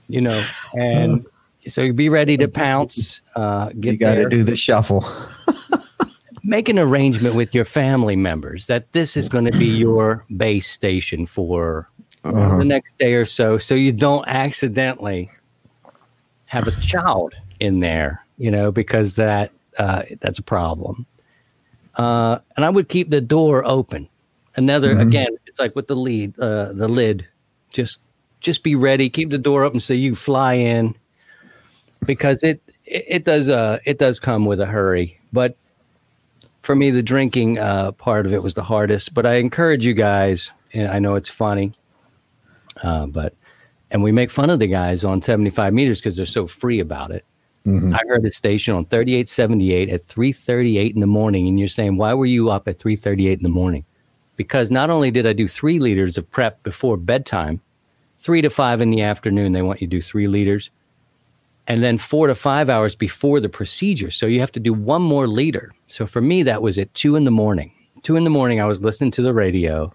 You 0.07 0.21
know, 0.21 0.43
and 0.73 1.25
so 1.67 1.81
you 1.81 1.93
be 1.93 2.09
ready 2.09 2.37
to 2.37 2.47
pounce. 2.47 3.21
Uh, 3.35 3.69
get 3.79 3.93
you 3.93 3.97
got 3.97 4.15
to 4.15 4.29
do 4.29 4.43
the 4.43 4.55
shuffle 4.55 5.05
make 6.43 6.69
an 6.69 6.79
arrangement 6.79 7.35
with 7.35 7.53
your 7.53 7.65
family 7.65 8.15
members 8.15 8.65
that 8.65 8.91
this 8.93 9.15
is 9.15 9.29
going 9.29 9.45
to 9.45 9.57
be 9.57 9.65
your 9.77 10.25
base 10.37 10.69
station 10.69 11.25
for 11.25 11.89
uh-huh. 12.23 12.57
the 12.57 12.65
next 12.65 12.97
day 12.97 13.13
or 13.13 13.25
so, 13.25 13.57
so 13.57 13.75
you 13.75 13.91
don't 13.91 14.27
accidentally 14.27 15.29
have 16.45 16.67
a 16.67 16.71
child 16.71 17.33
in 17.59 17.79
there, 17.79 18.25
you 18.37 18.51
know, 18.51 18.71
because 18.71 19.15
that 19.15 19.51
uh, 19.77 20.03
that's 20.19 20.39
a 20.39 20.43
problem. 20.43 21.05
uh, 21.95 22.39
and 22.55 22.65
I 22.65 22.69
would 22.69 22.89
keep 22.89 23.09
the 23.09 23.21
door 23.21 23.63
open. 23.65 24.07
Another 24.55 24.91
mm-hmm. 24.91 25.07
again, 25.07 25.29
it's 25.47 25.59
like 25.59 25.75
with 25.75 25.87
the 25.87 25.95
lead, 25.95 26.37
uh, 26.39 26.73
the 26.73 26.87
lid. 26.87 27.25
Just 27.73 27.99
just 28.41 28.63
be 28.63 28.75
ready. 28.75 29.09
Keep 29.09 29.29
the 29.29 29.37
door 29.37 29.63
open 29.63 29.79
so 29.79 29.93
you 29.93 30.13
fly 30.13 30.55
in, 30.55 30.95
because 32.05 32.43
it 32.43 32.61
it 32.85 33.23
does 33.23 33.49
uh 33.49 33.79
it 33.85 33.97
does 33.97 34.19
come 34.19 34.45
with 34.45 34.59
a 34.59 34.65
hurry. 34.65 35.19
But 35.33 35.55
for 36.61 36.75
me, 36.75 36.91
the 36.91 37.03
drinking 37.03 37.57
uh, 37.57 37.91
part 37.93 38.25
of 38.25 38.33
it 38.33 38.43
was 38.43 38.53
the 38.53 38.63
hardest. 38.63 39.13
But 39.13 39.25
I 39.25 39.35
encourage 39.35 39.85
you 39.85 39.93
guys. 39.93 40.51
And 40.73 40.87
I 40.87 40.99
know 40.99 41.15
it's 41.15 41.29
funny, 41.29 41.73
uh, 42.81 43.05
but 43.07 43.35
and 43.89 44.01
we 44.01 44.13
make 44.13 44.31
fun 44.31 44.49
of 44.49 44.59
the 44.59 44.67
guys 44.67 45.03
on 45.03 45.21
75 45.21 45.73
meters 45.73 45.99
because 45.99 46.15
they're 46.15 46.25
so 46.25 46.47
free 46.47 46.79
about 46.79 47.11
it. 47.11 47.25
Mm-hmm. 47.67 47.93
I 47.93 47.99
heard 48.07 48.25
a 48.25 48.31
station 48.31 48.73
on 48.73 48.85
3878 48.85 49.89
at 49.89 50.01
3:38 50.01 50.93
in 50.95 51.01
the 51.01 51.07
morning, 51.07 51.47
and 51.47 51.59
you're 51.59 51.67
saying, 51.67 51.97
"Why 51.97 52.13
were 52.13 52.25
you 52.25 52.49
up 52.49 52.67
at 52.67 52.79
3:38 52.79 53.37
in 53.37 53.43
the 53.43 53.49
morning?" 53.49 53.85
Because 54.35 54.71
not 54.71 54.89
only 54.89 55.11
did 55.11 55.27
I 55.27 55.33
do 55.33 55.47
three 55.47 55.77
liters 55.77 56.17
of 56.17 56.29
prep 56.31 56.63
before 56.63 56.97
bedtime, 56.97 57.61
three 58.17 58.41
to 58.41 58.49
five 58.49 58.81
in 58.81 58.89
the 58.89 59.01
afternoon, 59.01 59.51
they 59.51 59.61
want 59.61 59.81
you 59.81 59.87
to 59.87 59.91
do 59.91 60.01
three 60.01 60.25
liters, 60.25 60.71
and 61.71 61.81
then 61.81 61.97
four 61.97 62.27
to 62.27 62.35
five 62.35 62.69
hours 62.69 62.95
before 62.95 63.39
the 63.39 63.49
procedure. 63.49 64.11
So 64.11 64.25
you 64.25 64.39
have 64.39 64.51
to 64.53 64.59
do 64.59 64.73
one 64.73 65.01
more 65.01 65.27
liter. 65.27 65.73
So 65.87 66.05
for 66.05 66.21
me, 66.21 66.43
that 66.43 66.61
was 66.61 66.77
at 66.77 66.93
two 66.93 67.15
in 67.15 67.23
the 67.23 67.31
morning. 67.31 67.71
Two 68.03 68.15
in 68.15 68.23
the 68.23 68.29
morning, 68.29 68.59
I 68.59 68.65
was 68.65 68.81
listening 68.81 69.11
to 69.11 69.21
the 69.21 69.33
radio, 69.33 69.93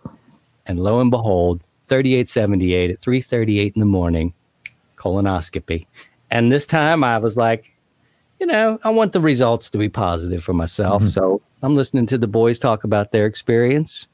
and 0.67 0.81
lo 0.81 1.01
and 1.01 1.11
behold, 1.11 1.63
3878 1.89 2.91
at 2.91 2.99
3:38 2.99 3.73
in 3.75 3.81
the 3.81 3.87
morning, 3.87 4.33
colonoscopy 4.97 5.87
and 6.31 6.51
this 6.51 6.67
time 6.67 7.05
I 7.05 7.19
was 7.19 7.37
like, 7.37 7.73
you 8.41 8.47
know, 8.47 8.79
I 8.85 8.91
want 8.91 9.13
the 9.13 9.21
results 9.21 9.71
to 9.71 9.79
be 9.79 9.89
positive 9.89 10.43
for 10.43 10.53
myself. 10.53 11.03
Mm-hmm. 11.03 11.11
So 11.11 11.41
I'm 11.63 11.75
listening 11.75 12.07
to 12.07 12.19
the 12.19 12.27
boys 12.27 12.59
talk 12.59 12.85
about 12.85 13.13
their 13.13 13.27
experience, 13.27 14.07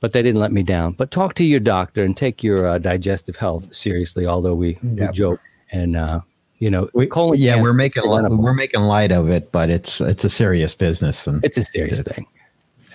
but 0.00 0.12
they 0.12 0.22
didn't 0.22 0.40
let 0.40 0.52
me 0.52 0.62
down. 0.62 0.92
But 0.92 1.10
talk 1.10 1.34
to 1.34 1.44
your 1.44 1.60
doctor 1.60 2.02
and 2.02 2.16
take 2.16 2.42
your 2.42 2.66
uh, 2.66 2.78
digestive 2.78 3.36
health 3.36 3.74
seriously, 3.74 4.26
although 4.26 4.54
we, 4.54 4.78
yep. 4.82 5.10
we 5.10 5.14
joke 5.14 5.40
and, 5.70 5.96
uh, 5.96 6.20
you 6.58 6.70
know, 6.70 6.88
we, 6.94 7.06
colon 7.06 7.38
yeah, 7.38 7.60
we're 7.60 7.72
making 7.72 8.04
light, 8.04 8.30
we're 8.30 8.54
making 8.54 8.80
light 8.80 9.12
of 9.12 9.28
it, 9.30 9.52
but 9.52 9.70
it's 9.70 10.00
it's 10.00 10.24
a 10.24 10.30
serious 10.30 10.74
business 10.74 11.26
and 11.26 11.44
it's 11.44 11.58
a 11.58 11.62
serious 11.62 12.00
it, 12.00 12.06
thing. 12.06 12.26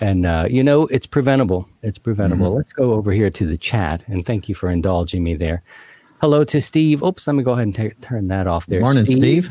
And 0.00 0.26
uh, 0.26 0.46
you 0.50 0.64
know, 0.64 0.86
it's 0.88 1.06
preventable. 1.06 1.68
It's 1.82 1.98
preventable. 1.98 2.48
Mm-hmm. 2.48 2.56
Let's 2.56 2.72
go 2.72 2.92
over 2.92 3.12
here 3.12 3.30
to 3.30 3.46
the 3.46 3.56
chat 3.56 4.02
and 4.08 4.26
thank 4.26 4.48
you 4.48 4.54
for 4.54 4.68
indulging 4.68 5.22
me 5.22 5.36
there. 5.36 5.62
Hello 6.20 6.44
to 6.44 6.60
Steve. 6.60 7.02
Oops, 7.02 7.24
let 7.26 7.34
me 7.34 7.42
go 7.42 7.52
ahead 7.52 7.64
and 7.64 7.74
t- 7.74 7.90
turn 8.00 8.28
that 8.28 8.46
off 8.46 8.66
there. 8.66 8.80
Morning, 8.80 9.04
Steve. 9.04 9.18
Steve. 9.18 9.50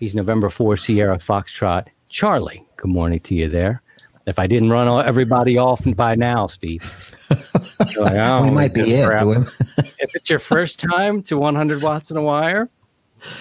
He's 0.00 0.16
November 0.16 0.50
4 0.50 0.76
Sierra 0.76 1.18
Foxtrot. 1.18 1.86
Charlie, 2.08 2.66
good 2.76 2.90
morning 2.90 3.20
to 3.20 3.34
you 3.36 3.48
there. 3.48 3.82
If 4.26 4.38
I 4.38 4.48
didn't 4.48 4.70
run 4.70 4.88
everybody 5.06 5.58
off 5.58 5.82
by 5.96 6.16
now, 6.16 6.48
Steve. 6.48 6.82
like, 7.30 8.14
oh, 8.24 8.42
we 8.42 8.50
might 8.50 8.74
be 8.74 8.80
it. 8.80 9.08
if 9.08 10.14
it's 10.16 10.28
your 10.28 10.38
first 10.38 10.80
time 10.80 11.22
to 11.22 11.38
100 11.38 11.82
watts 11.82 12.10
in 12.10 12.16
a 12.16 12.22
wire, 12.22 12.68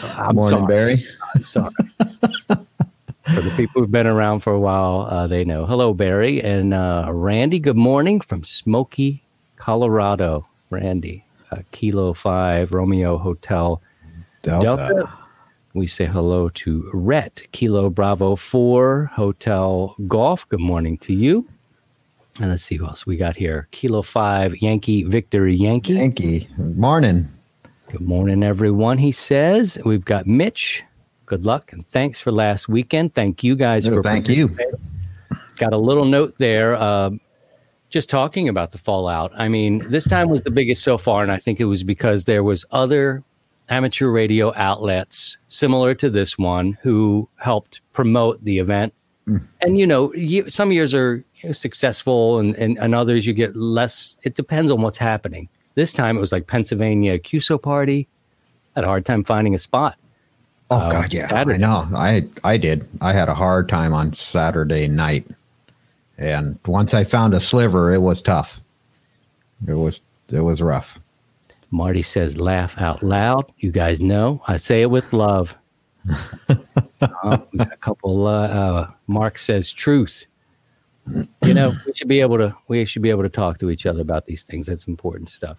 I'm 0.03 0.35
morning, 0.35 0.59
sorry. 0.59 0.67
Barry. 0.67 1.07
I'm 1.35 1.41
sorry. 1.41 1.73
for 1.99 3.41
the 3.41 3.53
people 3.55 3.81
who've 3.81 3.91
been 3.91 4.07
around 4.07 4.39
for 4.39 4.53
a 4.53 4.59
while, 4.59 5.07
uh, 5.09 5.27
they 5.27 5.43
know. 5.43 5.65
Hello, 5.65 5.93
Barry 5.93 6.41
and 6.41 6.73
uh, 6.73 7.09
Randy. 7.11 7.59
Good 7.59 7.77
morning 7.77 8.21
from 8.21 8.43
Smoky, 8.43 9.23
Colorado. 9.55 10.47
Randy, 10.71 11.25
uh, 11.51 11.57
Kilo 11.71 12.13
5 12.13 12.71
Romeo 12.71 13.17
Hotel 13.17 13.81
Delta. 14.41 14.65
Delta. 14.65 15.13
We 15.73 15.87
say 15.87 16.05
hello 16.05 16.49
to 16.49 16.89
Rhett, 16.93 17.47
Kilo 17.51 17.89
Bravo 17.89 18.35
4 18.35 19.05
Hotel 19.13 19.95
Golf. 20.07 20.47
Good 20.49 20.59
morning 20.59 20.97
to 20.99 21.13
you. 21.13 21.47
And 22.39 22.49
let's 22.49 22.63
see 22.63 22.75
who 22.75 22.85
else 22.85 23.05
we 23.05 23.17
got 23.17 23.35
here. 23.35 23.67
Kilo 23.71 24.01
5 24.01 24.57
Yankee 24.57 25.03
Victory 25.03 25.55
Yankee. 25.55 25.93
Yankee. 25.93 26.49
Morning. 26.57 27.29
Good 27.91 28.07
morning, 28.07 28.41
everyone. 28.41 28.99
He 28.99 29.11
says, 29.11 29.77
We've 29.83 30.05
got 30.05 30.25
Mitch. 30.25 30.81
Good 31.25 31.43
luck 31.43 31.73
and 31.73 31.85
thanks 31.85 32.21
for 32.21 32.31
last 32.31 32.69
weekend. 32.69 33.13
Thank 33.13 33.43
you 33.43 33.53
guys 33.53 33.85
for 33.85 34.01
thank 34.01 34.29
you. 34.29 34.49
Got 35.57 35.73
a 35.73 35.77
little 35.77 36.05
note 36.05 36.33
there. 36.37 36.75
Uh, 36.75 37.09
just 37.89 38.09
talking 38.09 38.47
about 38.47 38.71
the 38.71 38.77
fallout. 38.77 39.33
I 39.35 39.49
mean, 39.49 39.79
this 39.89 40.07
time 40.07 40.29
was 40.29 40.43
the 40.43 40.51
biggest 40.51 40.85
so 40.85 40.97
far, 40.97 41.21
and 41.21 41.33
I 41.33 41.37
think 41.37 41.59
it 41.59 41.65
was 41.65 41.83
because 41.83 42.23
there 42.23 42.45
was 42.45 42.63
other 42.71 43.25
amateur 43.67 44.09
radio 44.09 44.53
outlets 44.55 45.37
similar 45.49 45.93
to 45.95 46.09
this 46.09 46.37
one 46.37 46.77
who 46.81 47.27
helped 47.35 47.81
promote 47.91 48.41
the 48.45 48.57
event. 48.57 48.93
Mm. 49.27 49.45
And 49.59 49.77
you 49.77 49.85
know, 49.85 50.13
you, 50.13 50.49
some 50.49 50.71
years 50.71 50.93
are 50.93 51.25
you 51.41 51.49
know, 51.49 51.51
successful, 51.51 52.39
and, 52.39 52.55
and 52.55 52.77
and 52.79 52.95
others 52.95 53.27
you 53.27 53.33
get 53.33 53.53
less. 53.53 54.15
It 54.23 54.35
depends 54.35 54.71
on 54.71 54.81
what's 54.81 54.97
happening. 54.97 55.49
This 55.75 55.93
time 55.93 56.17
it 56.17 56.19
was 56.19 56.31
like 56.31 56.47
Pennsylvania 56.47 57.19
QSO 57.19 57.61
party. 57.61 58.07
Had 58.75 58.83
a 58.83 58.87
hard 58.87 59.05
time 59.05 59.23
finding 59.23 59.53
a 59.53 59.57
spot. 59.57 59.97
Oh 60.69 60.77
uh, 60.77 60.89
God, 60.89 61.13
yeah, 61.13 61.27
Saturday. 61.27 61.55
I 61.55 61.57
know. 61.57 61.87
I 61.93 62.25
I 62.43 62.57
did. 62.57 62.87
I 63.01 63.13
had 63.13 63.27
a 63.29 63.35
hard 63.35 63.67
time 63.67 63.93
on 63.93 64.13
Saturday 64.13 64.87
night. 64.87 65.27
And 66.17 66.57
once 66.65 66.93
I 66.93 67.03
found 67.03 67.33
a 67.33 67.39
sliver, 67.39 67.91
it 67.91 68.01
was 68.01 68.21
tough. 68.21 68.59
It 69.67 69.73
was 69.73 70.01
it 70.29 70.39
was 70.39 70.61
rough. 70.61 70.99
Marty 71.71 72.01
says, 72.01 72.37
"Laugh 72.37 72.79
out 72.79 73.03
loud." 73.03 73.51
You 73.59 73.71
guys 73.71 74.01
know 74.01 74.41
I 74.47 74.57
say 74.57 74.81
it 74.81 74.89
with 74.89 75.11
love. 75.13 75.57
uh, 77.01 77.37
a 77.59 77.77
couple. 77.77 78.27
Uh, 78.27 78.47
uh, 78.47 78.91
Mark 79.07 79.37
says, 79.37 79.71
"Truth." 79.71 80.25
You 81.07 81.53
know, 81.53 81.73
we 81.85 81.93
should 81.93 82.07
be 82.07 82.21
able 82.21 82.37
to. 82.37 82.55
We 82.67 82.85
should 82.85 83.01
be 83.01 83.09
able 83.09 83.23
to 83.23 83.29
talk 83.29 83.57
to 83.59 83.69
each 83.69 83.85
other 83.85 84.01
about 84.01 84.25
these 84.25 84.43
things. 84.43 84.67
That's 84.67 84.87
important 84.87 85.29
stuff. 85.29 85.57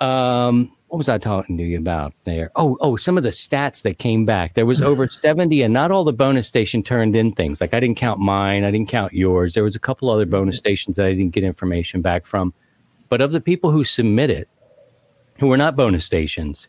Um, 0.00 0.74
what 0.88 0.98
was 0.98 1.08
I 1.08 1.16
talking 1.16 1.56
to 1.56 1.62
you 1.62 1.78
about 1.78 2.12
there? 2.24 2.50
Oh, 2.56 2.76
oh, 2.80 2.96
some 2.96 3.16
of 3.16 3.22
the 3.22 3.30
stats 3.30 3.82
that 3.82 3.98
came 3.98 4.26
back. 4.26 4.54
There 4.54 4.66
was 4.66 4.82
over 4.82 5.08
70, 5.10 5.62
and 5.62 5.72
not 5.72 5.90
all 5.90 6.04
the 6.04 6.12
bonus 6.12 6.48
station 6.48 6.82
turned 6.82 7.16
in 7.16 7.32
things. 7.32 7.60
Like 7.60 7.72
I 7.72 7.80
didn't 7.80 7.96
count 7.96 8.20
mine, 8.20 8.64
I 8.64 8.70
didn't 8.70 8.88
count 8.88 9.12
yours. 9.12 9.54
There 9.54 9.64
was 9.64 9.76
a 9.76 9.80
couple 9.80 10.10
other 10.10 10.26
bonus 10.26 10.58
stations 10.58 10.96
that 10.96 11.06
I 11.06 11.14
didn't 11.14 11.32
get 11.32 11.44
information 11.44 12.02
back 12.02 12.26
from. 12.26 12.52
But 13.08 13.20
of 13.20 13.32
the 13.32 13.40
people 13.40 13.70
who 13.70 13.84
submitted, 13.84 14.48
who 15.38 15.46
were 15.46 15.56
not 15.56 15.76
bonus 15.76 16.04
stations, 16.04 16.68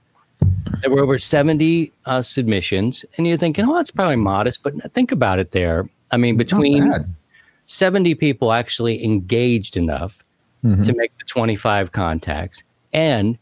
there 0.81 0.89
were 0.89 1.01
over 1.01 1.17
70 1.17 1.91
uh, 2.05 2.21
submissions. 2.21 3.05
And 3.17 3.25
you're 3.25 3.37
thinking, 3.37 3.65
oh, 3.67 3.75
that's 3.75 3.91
probably 3.91 4.17
modest. 4.17 4.63
But 4.63 4.93
think 4.93 5.11
about 5.11 5.39
it 5.39 5.51
there. 5.51 5.89
I 6.11 6.17
mean, 6.17 6.37
between 6.37 7.15
70 7.65 8.15
people 8.15 8.51
actually 8.51 9.03
engaged 9.03 9.77
enough 9.77 10.23
mm-hmm. 10.63 10.83
to 10.83 10.93
make 10.93 11.17
the 11.17 11.25
25 11.25 11.91
contacts 11.91 12.63
and 12.93 13.37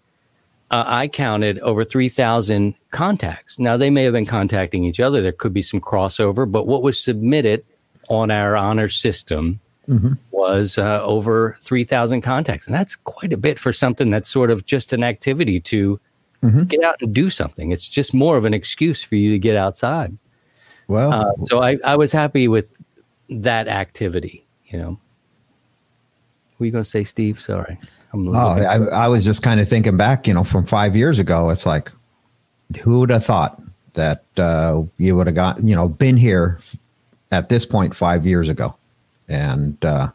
uh, 0.71 0.85
I 0.87 1.09
counted 1.09 1.59
over 1.59 1.83
3,000 1.83 2.73
contacts. 2.91 3.59
Now, 3.59 3.75
they 3.75 3.89
may 3.89 4.03
have 4.03 4.13
been 4.13 4.25
contacting 4.25 4.85
each 4.85 5.01
other. 5.01 5.21
There 5.21 5.33
could 5.33 5.53
be 5.53 5.61
some 5.61 5.81
crossover, 5.81 6.49
but 6.49 6.65
what 6.65 6.81
was 6.81 6.97
submitted 6.97 7.65
on 8.07 8.31
our 8.31 8.55
honor 8.55 8.87
system 8.87 9.59
mm-hmm. 9.87 10.13
was 10.31 10.77
uh, 10.77 11.03
over 11.03 11.57
3,000 11.59 12.21
contacts. 12.21 12.65
And 12.65 12.73
that's 12.73 12.95
quite 12.95 13.33
a 13.33 13.37
bit 13.37 13.59
for 13.59 13.73
something 13.73 14.09
that's 14.09 14.29
sort 14.29 14.49
of 14.49 14.65
just 14.65 14.93
an 14.93 15.03
activity 15.03 15.59
to 15.59 15.99
mm-hmm. 16.41 16.63
get 16.63 16.83
out 16.83 17.01
and 17.01 17.13
do 17.13 17.29
something. 17.29 17.71
It's 17.71 17.87
just 17.87 18.13
more 18.13 18.37
of 18.37 18.45
an 18.45 18.53
excuse 18.53 19.03
for 19.03 19.15
you 19.15 19.31
to 19.31 19.39
get 19.39 19.57
outside. 19.57 20.17
Well, 20.87 21.11
uh, 21.11 21.33
so 21.45 21.61
I, 21.61 21.77
I 21.83 21.97
was 21.97 22.13
happy 22.13 22.47
with 22.47 22.81
that 23.31 23.67
activity, 23.67 24.45
you 24.67 24.77
know. 24.77 24.99
Are 26.59 26.65
you 26.65 26.71
going 26.71 26.83
to 26.83 26.89
say, 26.89 27.03
Steve? 27.03 27.39
Sorry. 27.39 27.77
I'm 28.13 28.27
oh, 28.27 28.37
I, 28.37 28.75
I 28.75 29.07
was 29.07 29.23
just 29.23 29.41
kind 29.41 29.59
of 29.59 29.67
thinking 29.67 29.97
back, 29.97 30.27
you 30.27 30.33
know, 30.33 30.43
from 30.43 30.65
five 30.65 30.95
years 30.95 31.17
ago. 31.17 31.49
It's 31.49 31.65
like, 31.65 31.91
who 32.83 32.99
would 32.99 33.09
have 33.09 33.25
thought 33.25 33.61
that 33.93 34.23
uh, 34.37 34.83
you 34.97 35.15
would 35.15 35.27
have 35.27 35.35
got, 35.35 35.63
you 35.63 35.75
know, 35.75 35.87
been 35.87 36.17
here 36.17 36.59
at 37.31 37.49
this 37.49 37.65
point 37.65 37.95
five 37.95 38.25
years 38.25 38.49
ago? 38.49 38.75
And 39.27 39.83
uh, 39.83 40.11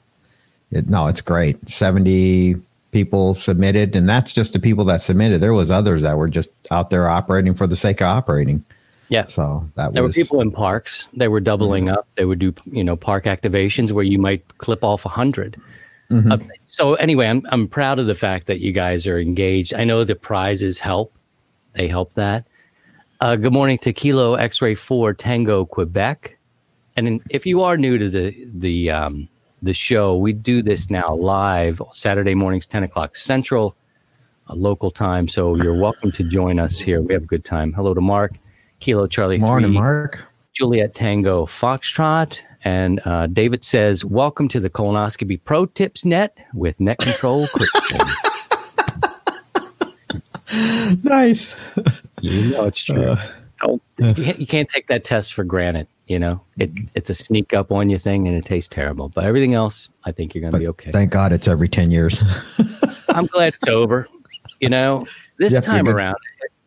it, 0.70 0.88
no, 0.88 1.06
it's 1.06 1.22
great. 1.22 1.68
Seventy 1.68 2.56
people 2.92 3.34
submitted, 3.34 3.96
and 3.96 4.08
that's 4.08 4.32
just 4.32 4.52
the 4.52 4.58
people 4.58 4.84
that 4.84 5.02
submitted. 5.02 5.40
There 5.40 5.54
was 5.54 5.70
others 5.70 6.02
that 6.02 6.16
were 6.16 6.28
just 6.28 6.50
out 6.70 6.90
there 6.90 7.08
operating 7.08 7.54
for 7.54 7.66
the 7.66 7.76
sake 7.76 8.00
of 8.00 8.06
operating. 8.06 8.64
Yeah. 9.08 9.26
So 9.26 9.68
that 9.76 9.92
there 9.92 10.02
was, 10.02 10.16
were 10.16 10.22
people 10.22 10.40
in 10.40 10.50
parks. 10.50 11.08
They 11.12 11.28
were 11.28 11.40
doubling 11.40 11.86
mm-hmm. 11.86 11.98
up. 11.98 12.08
They 12.16 12.24
would 12.24 12.38
do, 12.38 12.54
you 12.66 12.82
know, 12.82 12.96
park 12.96 13.24
activations 13.24 13.92
where 13.92 14.04
you 14.04 14.18
might 14.18 14.58
clip 14.58 14.82
off 14.82 15.04
a 15.04 15.08
hundred. 15.08 15.60
Mm-hmm. 16.10 16.32
Uh, 16.32 16.38
so 16.68 16.94
anyway, 16.94 17.26
I'm 17.26 17.42
I'm 17.50 17.68
proud 17.68 17.98
of 17.98 18.06
the 18.06 18.14
fact 18.14 18.46
that 18.46 18.60
you 18.60 18.72
guys 18.72 19.06
are 19.06 19.18
engaged. 19.18 19.74
I 19.74 19.84
know 19.84 20.04
the 20.04 20.14
prizes 20.14 20.78
help; 20.78 21.12
they 21.72 21.88
help 21.88 22.12
that. 22.14 22.46
Uh, 23.20 23.34
good 23.34 23.52
morning 23.52 23.78
to 23.78 23.92
Kilo 23.92 24.34
X-ray 24.34 24.74
Four 24.74 25.14
Tango 25.14 25.64
Quebec, 25.64 26.36
and 26.96 27.08
in, 27.08 27.22
if 27.30 27.46
you 27.46 27.62
are 27.62 27.76
new 27.76 27.98
to 27.98 28.08
the 28.08 28.36
the 28.54 28.90
um, 28.90 29.28
the 29.62 29.74
show, 29.74 30.16
we 30.16 30.32
do 30.32 30.62
this 30.62 30.90
now 30.90 31.14
live 31.14 31.80
Saturday 31.92 32.34
mornings, 32.34 32.66
ten 32.66 32.84
o'clock 32.84 33.16
Central, 33.16 33.74
uh, 34.48 34.54
local 34.54 34.92
time. 34.92 35.26
So 35.26 35.56
you're 35.56 35.74
welcome 35.74 36.12
to 36.12 36.22
join 36.22 36.60
us 36.60 36.78
here. 36.78 37.02
We 37.02 37.14
have 37.14 37.24
a 37.24 37.26
good 37.26 37.44
time. 37.44 37.72
Hello 37.72 37.94
to 37.94 38.00
Mark, 38.00 38.34
Kilo 38.86 39.08
Charlie. 39.08 39.38
Morning, 39.38 39.70
3, 39.70 39.78
Mark. 39.80 40.22
Juliet 40.52 40.94
Tango 40.94 41.44
Foxtrot. 41.44 42.40
And 42.62 43.00
uh, 43.04 43.26
David 43.26 43.64
says, 43.64 44.04
Welcome 44.04 44.46
to 44.50 44.60
the 44.60 44.70
Colonoscopy 44.70 45.40
Pro 45.44 45.66
Tips 45.66 46.04
Net 46.04 46.38
with 46.54 46.78
Net 46.78 46.98
Control 46.98 47.48
Christian. 47.52 47.98
nice. 51.02 51.56
You 52.20 52.50
know 52.52 52.66
it's 52.66 52.84
true. 52.84 53.02
Uh, 53.02 53.26
Don't, 53.58 53.82
you 54.38 54.46
can't 54.46 54.68
take 54.68 54.86
that 54.86 55.02
test 55.02 55.34
for 55.34 55.42
granted. 55.42 55.88
You 56.06 56.20
know, 56.20 56.40
it, 56.56 56.70
it's 56.94 57.10
a 57.10 57.14
sneak 57.16 57.54
up 57.54 57.72
on 57.72 57.90
you 57.90 57.98
thing 57.98 58.28
and 58.28 58.36
it 58.36 58.44
tastes 58.44 58.72
terrible. 58.72 59.08
But 59.08 59.24
everything 59.24 59.54
else, 59.54 59.88
I 60.04 60.12
think 60.12 60.32
you're 60.32 60.42
going 60.42 60.52
to 60.52 60.60
be 60.60 60.68
okay. 60.68 60.92
Thank 60.92 61.10
God 61.10 61.32
it's 61.32 61.48
every 61.48 61.68
10 61.68 61.90
years. 61.90 62.22
I'm 63.08 63.26
glad 63.26 63.54
it's 63.54 63.66
over. 63.66 64.06
You 64.60 64.68
know, 64.68 65.06
this 65.38 65.54
yep, 65.54 65.64
time 65.64 65.88
around, 65.88 66.18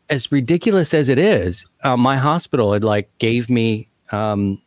as 0.10 0.32
ridiculous 0.32 0.94
as 0.94 1.10
it 1.10 1.20
is, 1.20 1.66
uh, 1.84 1.96
my 1.96 2.18
hospital 2.18 2.74
had 2.74 2.84
like 2.84 3.10
gave 3.20 3.50
me, 3.50 3.88
um, 4.12 4.62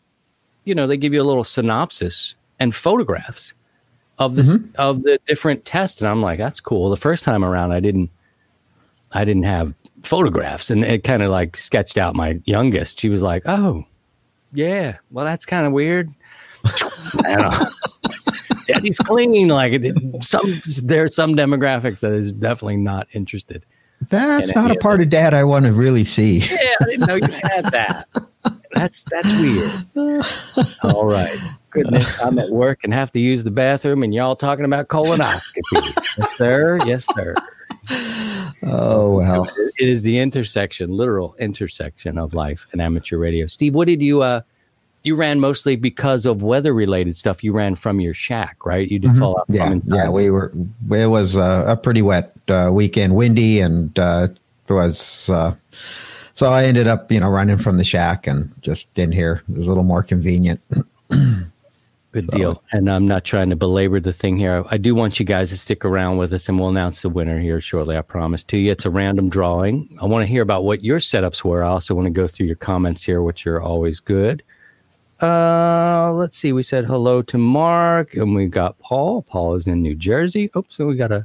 you 0.65 0.75
know, 0.75 0.87
they 0.87 0.97
give 0.97 1.13
you 1.13 1.21
a 1.21 1.25
little 1.25 1.45
synopsis 1.45 2.35
and 2.61 2.75
photographs 2.75 3.55
of 4.19 4.37
this 4.37 4.57
mm-hmm. 4.57 4.81
of 4.81 5.03
the 5.03 5.19
different 5.27 5.65
tests, 5.65 6.01
and 6.01 6.09
I'm 6.09 6.23
like, 6.23 6.39
that's 6.39 6.61
cool. 6.61 6.91
The 6.91 6.97
first 6.97 7.25
time 7.25 7.45
around, 7.45 7.73
I 7.73 7.81
didn't, 7.81 8.11
I 9.13 9.25
didn't 9.25 9.43
have 9.45 9.75
photographs, 10.03 10.71
and 10.71 10.85
it 10.85 11.03
kind 11.03 11.23
of 11.23 11.31
like 11.31 11.57
sketched 11.57 11.99
out 11.99 12.15
my 12.15 12.41
youngest. 12.45 13.01
She 13.01 13.09
was 13.09 13.23
like, 13.23 13.43
oh, 13.47 13.85
yeah, 14.53 14.99
well, 15.11 15.25
that's 15.25 15.45
kind 15.45 15.67
of 15.67 15.73
weird. 15.73 16.11
Daddy's 18.67 18.99
clean. 19.05 19.49
Like 19.49 19.83
some, 20.21 20.45
there 20.83 21.05
are 21.05 21.09
some 21.09 21.35
demographics 21.35 22.01
that 22.01 22.13
is 22.13 22.33
definitely 22.33 22.77
not 22.77 23.09
interested. 23.13 23.65
That's 24.09 24.55
not 24.55 24.71
a 24.71 24.77
part 24.77 25.01
of 25.01 25.11
dad 25.11 25.35
I 25.35 25.45
want 25.45 25.67
to 25.67 25.73
really 25.73 26.05
see. 26.05 26.39
Yeah, 26.39 26.57
I 26.81 26.85
didn't 26.85 27.07
know 27.07 27.15
you 27.15 27.33
had 27.33 27.65
that. 27.67 28.07
That's 28.73 29.05
that's 29.05 29.31
weird. 29.33 29.71
All 30.83 31.07
right. 31.07 31.39
Goodness, 31.71 32.21
I'm 32.21 32.39
at 32.39 32.51
work 32.51 32.81
and 32.85 32.93
have 32.93 33.13
to 33.13 33.21
use 33.21 33.45
the 33.45 33.51
bathroom, 33.51 34.03
and 34.03 34.15
y'all 34.15 34.37
talking 34.37 34.65
about 34.65 34.89
colonoscopy. 34.89 35.57
yes, 35.73 36.37
sir. 36.37 36.79
Yes, 36.85 37.07
sir. 37.15 37.35
Oh 38.63 39.17
well. 39.17 39.49
It 39.79 39.89
is 39.89 40.03
the 40.03 40.19
intersection, 40.19 40.91
literal 40.91 41.35
intersection 41.39 42.19
of 42.19 42.35
life 42.35 42.67
and 42.73 42.81
amateur 42.81 43.19
radio. 43.19 43.47
Steve, 43.47 43.75
what 43.75 43.89
did 43.89 44.01
you 44.03 44.23
uh 44.23 44.43
you 45.05 45.15
ran 45.15 45.41
mostly 45.41 45.77
because 45.77 46.27
of 46.27 46.43
weather 46.43 46.73
related 46.73 47.17
stuff. 47.17 47.43
You 47.43 47.53
ran 47.53 47.75
from 47.75 48.01
your 48.01 48.15
shack, 48.15 48.65
right? 48.65 48.89
You 48.89 48.99
did 48.99 49.11
mm-hmm. 49.11 49.21
fall 49.21 49.39
out. 49.39 49.47
Yeah, 49.49 49.75
yeah. 49.85 50.11
We 50.11 50.31
were. 50.31 50.53
It 50.91 51.07
was 51.07 51.37
a, 51.37 51.65
a 51.69 51.77
pretty 51.77 52.03
wet 52.03 52.33
uh, 52.49 52.71
weekend, 52.73 53.17
windy, 53.17 53.61
and 53.61 53.97
uh, 53.99 54.29
was. 54.69 55.29
Uh, 55.29 55.55
so 56.35 56.53
I 56.53 56.65
ended 56.65 56.87
up, 56.87 57.13
you 57.13 57.21
know, 57.21 57.29
running 57.29 57.59
from 57.59 57.79
the 57.79 57.85
shack 57.85 58.27
and 58.27 58.53
just 58.63 58.99
in 58.99 59.13
here. 59.13 59.43
It 59.51 59.59
was 59.59 59.67
a 59.67 59.69
little 59.69 59.85
more 59.85 60.03
convenient. 60.03 60.61
Good 62.13 62.31
so. 62.31 62.37
deal. 62.37 62.63
And 62.73 62.91
I'm 62.91 63.07
not 63.07 63.25
trying 63.25 63.51
to 63.51 63.57
belabor 63.57 63.99
the 63.99 64.13
thing 64.13 64.37
here. 64.37 64.65
I 64.69 64.77
do 64.77 64.95
want 64.95 65.19
you 65.19 65.25
guys 65.25 65.51
to 65.51 65.59
stick 65.59 65.85
around 65.85 66.19
with 66.19 66.33
us, 66.33 66.49
and 66.49 66.61
we'll 66.61 66.69
announce 66.69 67.03
the 67.03 67.09
winner 67.09 67.39
here 67.39 67.61
shortly. 67.61 67.97
I 67.97 68.03
promise 68.03 68.45
to 68.45 68.59
you. 68.59 68.71
It's 68.71 68.85
a 68.85 68.91
random 68.91 69.31
drawing. 69.31 69.97
I 70.01 70.07
want 70.07 70.23
to 70.23 70.27
hear 70.27 70.43
about 70.43 70.65
what 70.65 70.85
your 70.85 70.99
setups 70.99 71.43
were. 71.43 71.63
I 71.63 71.69
also 71.69 71.95
want 71.95 72.07
to 72.07 72.11
go 72.11 72.27
through 72.27 72.47
your 72.47 72.57
comments 72.57 73.03
here, 73.03 73.23
which 73.23 73.47
are 73.47 73.63
always 73.63 73.99
good. 73.99 74.43
Uh, 75.23 76.11
let's 76.13 76.37
see. 76.37 76.53
We 76.53 76.65
said 76.65 76.85
hello 76.85 77.23
to 77.23 77.39
Mark, 77.39 78.17
and 78.17 78.35
we 78.35 78.47
got 78.47 78.77
Paul. 78.81 79.23
Paul 79.23 79.55
is 79.55 79.69
in 79.69 79.81
New 79.81 79.95
Jersey. 79.95 80.51
Oops, 80.57 80.75
so 80.75 80.87
we 80.87 80.97
gotta 80.97 81.25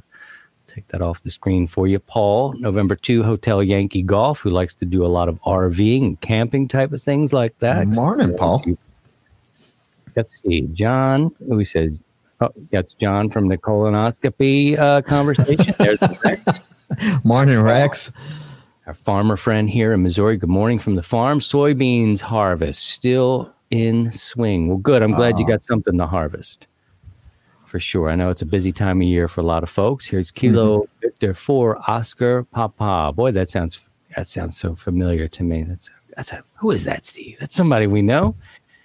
take 0.68 0.86
that 0.88 1.02
off 1.02 1.22
the 1.22 1.30
screen 1.30 1.66
for 1.66 1.88
you. 1.88 1.98
Paul, 1.98 2.52
November 2.58 2.94
two, 2.94 3.24
Hotel 3.24 3.60
Yankee 3.60 4.02
Golf, 4.02 4.38
who 4.38 4.50
likes 4.50 4.72
to 4.74 4.84
do 4.84 5.04
a 5.04 5.08
lot 5.08 5.28
of 5.28 5.42
RVing 5.42 6.04
and 6.04 6.20
camping 6.20 6.68
type 6.68 6.92
of 6.92 7.02
things 7.02 7.32
like 7.32 7.58
that. 7.58 7.86
Good 7.86 7.94
morning, 7.96 8.36
Paul. 8.36 8.64
Let's 10.14 10.40
see, 10.42 10.62
John. 10.72 11.34
We 11.40 11.64
said, 11.64 11.98
oh, 12.40 12.50
that's 12.70 12.94
John 12.94 13.30
from 13.30 13.48
the 13.48 13.58
colonoscopy 13.58 14.78
uh, 14.78 15.02
conversation. 15.02 15.74
There's 15.78 16.00
Rex. 16.24 16.68
Morning, 17.24 17.60
Rex. 17.60 18.12
Our 18.86 18.94
farmer 18.94 19.36
friend 19.36 19.68
here 19.68 19.92
in 19.92 20.04
Missouri. 20.04 20.36
Good 20.36 20.48
morning 20.48 20.78
from 20.78 20.94
the 20.94 21.02
farm. 21.02 21.40
Soybeans 21.40 22.20
harvest 22.20 22.90
still 22.90 23.52
in 23.70 24.10
swing. 24.12 24.68
Well, 24.68 24.78
good. 24.78 25.02
I'm 25.02 25.12
glad 25.12 25.38
you 25.38 25.46
got 25.46 25.64
something 25.64 25.96
to 25.98 26.06
harvest 26.06 26.66
for 27.68 27.78
sure. 27.78 28.08
I 28.08 28.14
know 28.14 28.30
it's 28.30 28.42
a 28.42 28.46
busy 28.46 28.72
time 28.72 29.00
of 29.00 29.06
year 29.06 29.28
for 29.28 29.40
a 29.40 29.44
lot 29.44 29.62
of 29.62 29.70
folks. 29.70 30.06
Here's 30.06 30.30
Kilo 30.30 30.80
mm-hmm. 30.80 30.92
Victor 31.02 31.34
for 31.34 31.78
Oscar 31.88 32.44
Papa. 32.44 33.12
Boy, 33.14 33.30
that 33.32 33.50
sounds 33.50 33.80
that 34.16 34.28
sounds 34.28 34.56
so 34.56 34.74
familiar 34.74 35.28
to 35.28 35.42
me. 35.42 35.62
That's 35.62 35.90
that's 36.16 36.32
a 36.32 36.42
who 36.54 36.70
is 36.70 36.84
that, 36.84 37.06
Steve? 37.06 37.36
That's 37.38 37.54
somebody 37.54 37.86
we 37.86 38.02
know. 38.02 38.34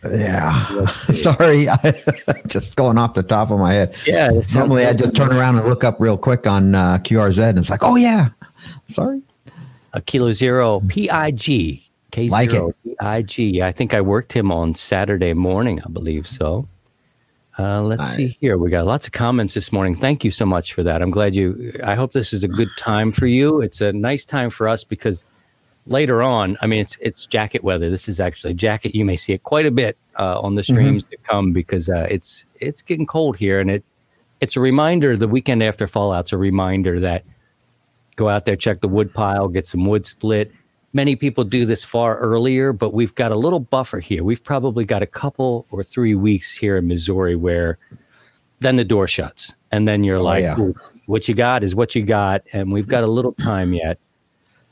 Yeah. 0.03 0.85
Sorry, 0.85 1.69
I, 1.69 1.95
just 2.47 2.75
going 2.75 2.97
off 2.97 3.13
the 3.13 3.23
top 3.23 3.49
of 3.49 3.59
my 3.59 3.73
head. 3.73 3.95
Yeah. 4.05 4.31
Normally, 4.53 4.85
I 4.85 4.93
just 4.93 5.15
turn 5.15 5.31
around 5.31 5.57
and 5.57 5.67
look 5.67 5.83
up 5.83 5.95
real 5.99 6.17
quick 6.17 6.45
on 6.45 6.75
uh, 6.75 6.97
QRZ, 6.99 7.49
and 7.49 7.59
it's 7.59 7.69
like, 7.69 7.83
oh 7.83 7.95
yeah. 7.95 8.29
Sorry. 8.87 9.21
A 9.93 10.01
kilo 10.01 10.31
zero 10.31 10.81
PIG 10.87 11.81
K 12.13 12.27
zero 12.27 12.73
PIG. 12.99 13.59
I 13.59 13.71
think 13.71 13.95
I 13.95 14.01
worked 14.01 14.33
him 14.33 14.51
on 14.51 14.75
Saturday 14.75 15.33
morning, 15.33 15.81
I 15.83 15.89
believe 15.89 16.27
so. 16.27 16.67
Uh, 17.57 17.81
let's 17.81 18.07
see 18.13 18.27
here. 18.27 18.55
We 18.55 18.69
got 18.69 18.85
lots 18.85 19.07
of 19.07 19.13
comments 19.13 19.55
this 19.55 19.71
morning. 19.71 19.95
Thank 19.95 20.23
you 20.23 20.29
so 20.29 20.45
much 20.45 20.73
for 20.73 20.83
that. 20.83 21.01
I'm 21.01 21.09
glad 21.09 21.33
you. 21.33 21.73
I 21.83 21.95
hope 21.95 22.11
this 22.11 22.31
is 22.31 22.43
a 22.43 22.47
good 22.47 22.69
time 22.77 23.11
for 23.11 23.25
you. 23.25 23.61
It's 23.61 23.81
a 23.81 23.91
nice 23.91 24.25
time 24.25 24.51
for 24.51 24.67
us 24.67 24.83
because 24.83 25.25
later 25.87 26.21
on, 26.21 26.55
I 26.61 26.67
mean, 26.67 26.81
it's 26.81 26.97
it's 27.01 27.25
jacket 27.25 27.63
weather. 27.63 27.89
This 27.89 28.07
is 28.07 28.19
actually 28.19 28.53
jacket. 28.53 28.93
You 28.93 29.05
may 29.05 29.17
see 29.17 29.33
it 29.33 29.41
quite 29.41 29.65
a 29.65 29.71
bit 29.71 29.97
uh, 30.19 30.39
on 30.39 30.53
the 30.53 30.61
mm-hmm. 30.61 30.73
streams 30.73 31.03
mm-hmm. 31.05 31.11
to 31.11 31.17
come 31.17 31.51
because 31.51 31.89
uh, 31.89 32.07
it's 32.11 32.45
it's 32.59 32.83
getting 32.83 33.07
cold 33.07 33.37
here, 33.37 33.59
and 33.59 33.71
it 33.71 33.83
it's 34.39 34.55
a 34.55 34.59
reminder. 34.59 35.17
The 35.17 35.27
weekend 35.27 35.63
after 35.63 35.87
fallout's 35.87 36.31
a 36.31 36.37
reminder 36.37 36.99
that 36.99 37.23
go 38.15 38.29
out 38.29 38.45
there, 38.45 38.55
check 38.55 38.81
the 38.81 38.87
wood 38.87 39.11
pile, 39.15 39.47
get 39.47 39.65
some 39.65 39.87
wood 39.87 40.05
split 40.05 40.51
many 40.93 41.15
people 41.15 41.43
do 41.43 41.65
this 41.65 41.83
far 41.83 42.17
earlier, 42.17 42.71
but 42.71 42.93
we've 42.93 43.13
got 43.15 43.31
a 43.31 43.35
little 43.35 43.59
buffer 43.59 43.99
here. 43.99 44.23
We've 44.23 44.43
probably 44.43 44.85
got 44.85 45.01
a 45.01 45.07
couple 45.07 45.65
or 45.71 45.83
three 45.83 46.15
weeks 46.15 46.53
here 46.53 46.77
in 46.77 46.87
Missouri 46.87 47.35
where 47.35 47.77
then 48.59 48.77
the 48.77 48.85
door 48.85 49.07
shuts. 49.07 49.53
And 49.71 49.87
then 49.87 50.03
you're 50.03 50.17
oh, 50.17 50.23
like, 50.23 50.43
yeah. 50.43 50.55
what 51.07 51.27
you 51.27 51.35
got 51.35 51.63
is 51.63 51.75
what 51.75 51.95
you 51.95 52.03
got. 52.03 52.43
And 52.53 52.71
we've 52.71 52.87
got 52.87 53.03
a 53.03 53.07
little 53.07 53.33
time 53.33 53.73
yet. 53.73 53.99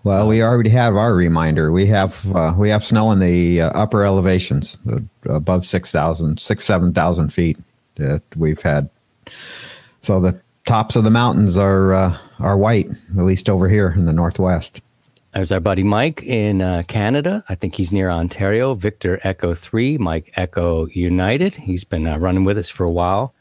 Well, 0.03 0.27
we 0.27 0.41
already 0.41 0.71
have 0.71 0.95
our 0.95 1.13
reminder. 1.13 1.71
We 1.71 1.86
have 1.88 2.15
uh, 2.34 2.55
we 2.57 2.69
have 2.69 2.84
snow 2.84 3.12
in 3.12 3.19
the 3.19 3.62
uh, 3.62 3.69
upper 3.69 4.03
elevations, 4.03 4.79
uh, 4.91 4.99
above 5.25 5.63
6,000, 5.63 6.39
6, 6.39 6.63
7,000 6.63 7.29
feet 7.31 7.60
that 7.95 8.23
we've 8.36 8.62
had. 8.62 8.89
So 10.01 10.19
the 10.19 10.41
tops 10.65 10.95
of 10.95 11.03
the 11.03 11.12
mountains 11.12 11.55
are 11.55 11.93
uh, 11.93 12.17
are 12.39 12.57
white, 12.57 12.89
at 12.89 13.23
least 13.23 13.47
over 13.47 13.69
here 13.69 13.93
in 13.95 14.05
the 14.05 14.13
northwest. 14.13 14.81
There's 15.33 15.53
our 15.53 15.61
buddy 15.61 15.83
Mike 15.83 16.23
in 16.23 16.61
uh, 16.61 16.83
Canada. 16.89 17.41
I 17.47 17.55
think 17.55 17.75
he's 17.75 17.93
near 17.93 18.09
Ontario. 18.09 18.73
Victor 18.73 19.17
Echo 19.23 19.53
3, 19.53 19.97
Mike 19.97 20.33
Echo 20.35 20.87
United. 20.87 21.53
He's 21.53 21.85
been 21.85 22.05
uh, 22.05 22.17
running 22.17 22.43
with 22.43 22.57
us 22.57 22.67
for 22.67 22.83
a 22.83 22.91
while. 22.91 23.33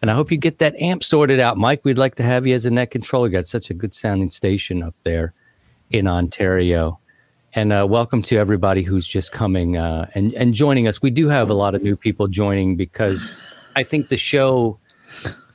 And 0.00 0.10
I 0.10 0.14
hope 0.14 0.32
you 0.32 0.38
get 0.38 0.58
that 0.60 0.74
amp 0.80 1.04
sorted 1.04 1.40
out. 1.40 1.58
Mike, 1.58 1.84
we'd 1.84 1.98
like 1.98 2.14
to 2.14 2.22
have 2.22 2.46
you 2.46 2.54
as 2.54 2.64
a 2.64 2.70
net 2.70 2.90
controller. 2.90 3.28
Got 3.28 3.46
such 3.46 3.68
a 3.68 3.74
good 3.74 3.94
sounding 3.94 4.30
station 4.30 4.82
up 4.82 4.94
there 5.02 5.34
in 5.90 6.06
Ontario. 6.06 6.98
And 7.52 7.74
uh, 7.74 7.86
welcome 7.90 8.22
to 8.22 8.38
everybody 8.38 8.82
who's 8.82 9.06
just 9.06 9.30
coming 9.30 9.76
uh, 9.76 10.08
and, 10.14 10.32
and 10.32 10.54
joining 10.54 10.88
us. 10.88 11.02
We 11.02 11.10
do 11.10 11.28
have 11.28 11.50
a 11.50 11.54
lot 11.54 11.74
of 11.74 11.82
new 11.82 11.94
people 11.94 12.26
joining 12.26 12.74
because 12.74 13.32
I 13.76 13.82
think 13.82 14.08
the 14.08 14.16
show, 14.16 14.78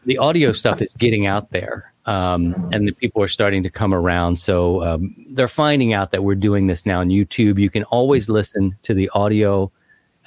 the 0.06 0.19
audio 0.19 0.52
stuff 0.52 0.84
is 0.84 0.93
getting 0.99 1.25
out 1.25 1.49
there 1.49 1.91
um, 2.06 2.70
and 2.74 2.88
the 2.88 2.92
people 2.92 3.22
are 3.22 3.28
starting 3.28 3.64
to 3.64 3.70
come 3.70 3.94
around. 3.94 4.38
So 4.38 4.84
um, 4.84 5.16
they're 5.30 5.48
finding 5.48 5.94
out 5.94 6.12
that 6.12 6.24
we're 6.24 6.36
doing 6.36 6.68
this 6.68 6.86
now 6.86 7.00
on 7.00 7.10
YouTube. 7.10 7.60
You 7.60 7.70
can 7.70 7.84
always 7.86 8.30
listen 8.30 8.78
to 8.84 8.94
the 8.94 9.10
audio 9.14 9.72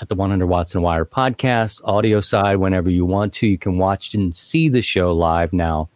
at 0.00 0.08
the 0.08 0.14
100 0.14 0.46
Watts 0.46 0.74
and 0.74 0.82
Wire 0.82 1.04
podcast, 1.04 1.80
audio 1.84 2.20
side, 2.20 2.56
whenever 2.56 2.90
you 2.90 3.04
want 3.04 3.32
to. 3.34 3.46
You 3.46 3.58
can 3.58 3.78
watch 3.78 4.14
and 4.14 4.36
see 4.36 4.68
the 4.68 4.82
show 4.82 5.12
live 5.12 5.52
now 5.52 5.88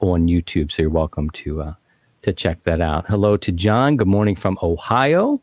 on 0.00 0.26
YouTube. 0.26 0.72
So 0.72 0.82
you're 0.82 0.90
welcome 0.90 1.30
to 1.30 1.62
uh, 1.62 1.74
to 2.22 2.32
check 2.32 2.62
that 2.62 2.80
out. 2.80 3.06
Hello 3.06 3.36
to 3.38 3.52
John. 3.52 3.96
Good 3.96 4.08
morning 4.08 4.34
from 4.34 4.58
Ohio. 4.62 5.40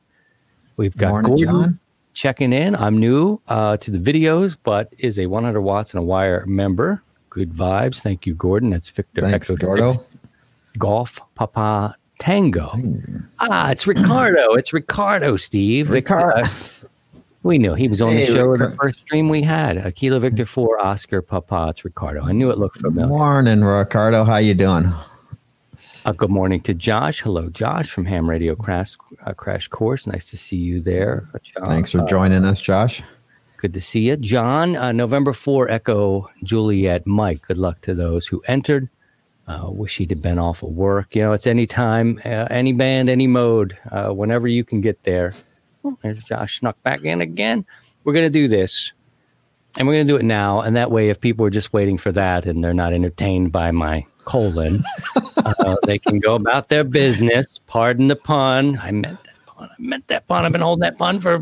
We've 0.76 0.96
got 0.96 1.10
morning, 1.10 1.32
Gordon 1.32 1.48
John. 1.48 1.80
checking 2.14 2.54
in. 2.54 2.76
I'm 2.76 3.00
new 3.00 3.42
uh, 3.48 3.78
to 3.78 3.92
the 3.92 3.98
videos, 4.00 4.58
but 4.62 4.94
is 4.98 5.18
a 5.18 5.26
100 5.26 5.62
Watts 5.62 5.94
and 5.94 6.00
a 6.00 6.04
Wire 6.04 6.46
member. 6.46 7.02
Good 7.38 7.54
vibes. 7.54 8.02
Thank 8.02 8.26
you, 8.26 8.34
Gordon. 8.34 8.72
That's 8.72 8.90
Victor 8.90 9.22
Thanks, 9.22 9.48
Echo 9.52 9.94
Golf 10.80 11.22
Papa 11.36 11.96
Tango. 12.18 12.72
Ah, 13.40 13.70
it's 13.70 13.86
Ricardo. 13.86 14.54
It's 14.58 14.74
Ricardo, 14.74 15.38
Steve. 15.38 15.92
Ricardo. 15.92 16.42
Uh, 16.42 16.48
we 17.44 17.60
knew 17.60 17.76
he 17.76 17.88
was 17.88 18.02
on 18.02 18.14
hey, 18.14 18.26
the 18.26 18.34
show 18.34 18.46
Ricardo. 18.48 18.72
the 18.72 18.76
first 18.78 19.00
stream 19.02 19.30
we 19.30 19.44
had. 19.44 19.78
A 19.78 19.92
Kilo 19.92 20.18
Victor 20.18 20.48
Four 20.48 20.84
Oscar 20.84 21.22
Papa. 21.22 21.68
It's 21.70 21.86
Ricardo. 21.86 22.24
I 22.24 22.32
knew 22.32 22.50
it 22.50 22.58
looked 22.58 22.80
familiar. 22.80 23.08
Morning, 23.08 23.64
Ricardo. 23.64 24.24
How 24.24 24.38
you 24.38 24.56
doing? 24.56 24.92
Uh, 26.06 26.12
good 26.14 26.32
morning 26.32 26.60
to 26.62 26.74
Josh. 26.74 27.22
Hello, 27.22 27.50
Josh 27.52 27.92
from 27.92 28.06
Ham 28.06 28.28
Radio 28.28 28.56
Crash, 28.56 28.98
uh, 29.28 29.34
Crash 29.34 29.68
Course. 29.68 30.08
Nice 30.08 30.28
to 30.32 30.38
see 30.38 30.58
you 30.58 30.82
there. 30.82 31.26
John, 31.44 31.66
Thanks 31.66 31.92
for 31.92 32.04
joining 32.08 32.46
us, 32.46 32.60
Josh. 32.60 33.04
Good 33.58 33.74
to 33.74 33.82
see 33.82 34.02
you. 34.02 34.18
John, 34.18 34.76
uh, 34.76 34.92
November 34.92 35.34
4, 35.34 35.72
Echo 35.72 36.30
Juliet 36.44 37.08
Mike. 37.08 37.42
Good 37.42 37.58
luck 37.58 37.82
to 37.82 37.96
those 37.96 38.28
who 38.28 38.44
entered. 38.48 38.88
Uh, 39.48 39.72
wish 39.72 39.98
he'd 39.98 40.12
have 40.12 40.22
been 40.22 40.38
off 40.38 40.62
of 40.62 40.70
work. 40.70 41.16
You 41.16 41.24
know, 41.24 41.34
it's 41.34 41.48
any 41.48 41.66
time, 41.66 42.22
uh, 42.24 42.48
any 42.52 42.72
band, 42.72 43.10
any 43.10 43.26
mode, 43.26 43.76
uh, 43.92 44.12
whenever 44.12 44.48
you 44.48 44.64
can 44.64 44.80
get 44.80 45.02
there. 45.04 45.34
Oh, 45.84 45.98
there's 46.04 46.24
Josh 46.24 46.60
snuck 46.60 46.82
back 46.84 47.04
in 47.04 47.22
again. 47.22 47.66
We're 48.04 48.14
going 48.14 48.26
to 48.26 48.30
do 48.30 48.48
this, 48.48 48.92
and 49.78 49.88
we're 49.88 49.96
going 49.96 50.08
to 50.08 50.14
do 50.14 50.18
it 50.18 50.26
now. 50.26 50.62
And 50.62 50.76
that 50.76 50.92
way, 50.92 51.10
if 51.10 51.20
people 51.20 51.44
are 51.46 51.50
just 51.50 51.74
waiting 51.74 51.98
for 51.98 52.12
that 52.12 52.46
and 52.46 52.64
they're 52.64 52.74
not 52.74 52.94
entertained 52.94 53.52
by 53.52 53.72
my 53.72 54.06
colon, 54.26 54.84
uh, 55.38 55.76
they 55.86 55.98
can 55.98 56.20
go 56.20 56.36
about 56.36 56.70
their 56.70 56.84
business. 56.84 57.60
Pardon 57.66 58.10
the 58.10 58.16
pun. 58.18 58.78
I 58.84 58.92
meant 58.92 59.24
that 59.24 59.46
pun. 59.48 59.70
I 59.70 59.76
meant 59.80 60.08
that 60.10 60.28
pun. 60.28 60.46
I've 60.46 60.52
been 60.52 60.62
holding 60.62 60.82
that 60.82 60.98
pun 60.98 61.20
for 61.20 61.40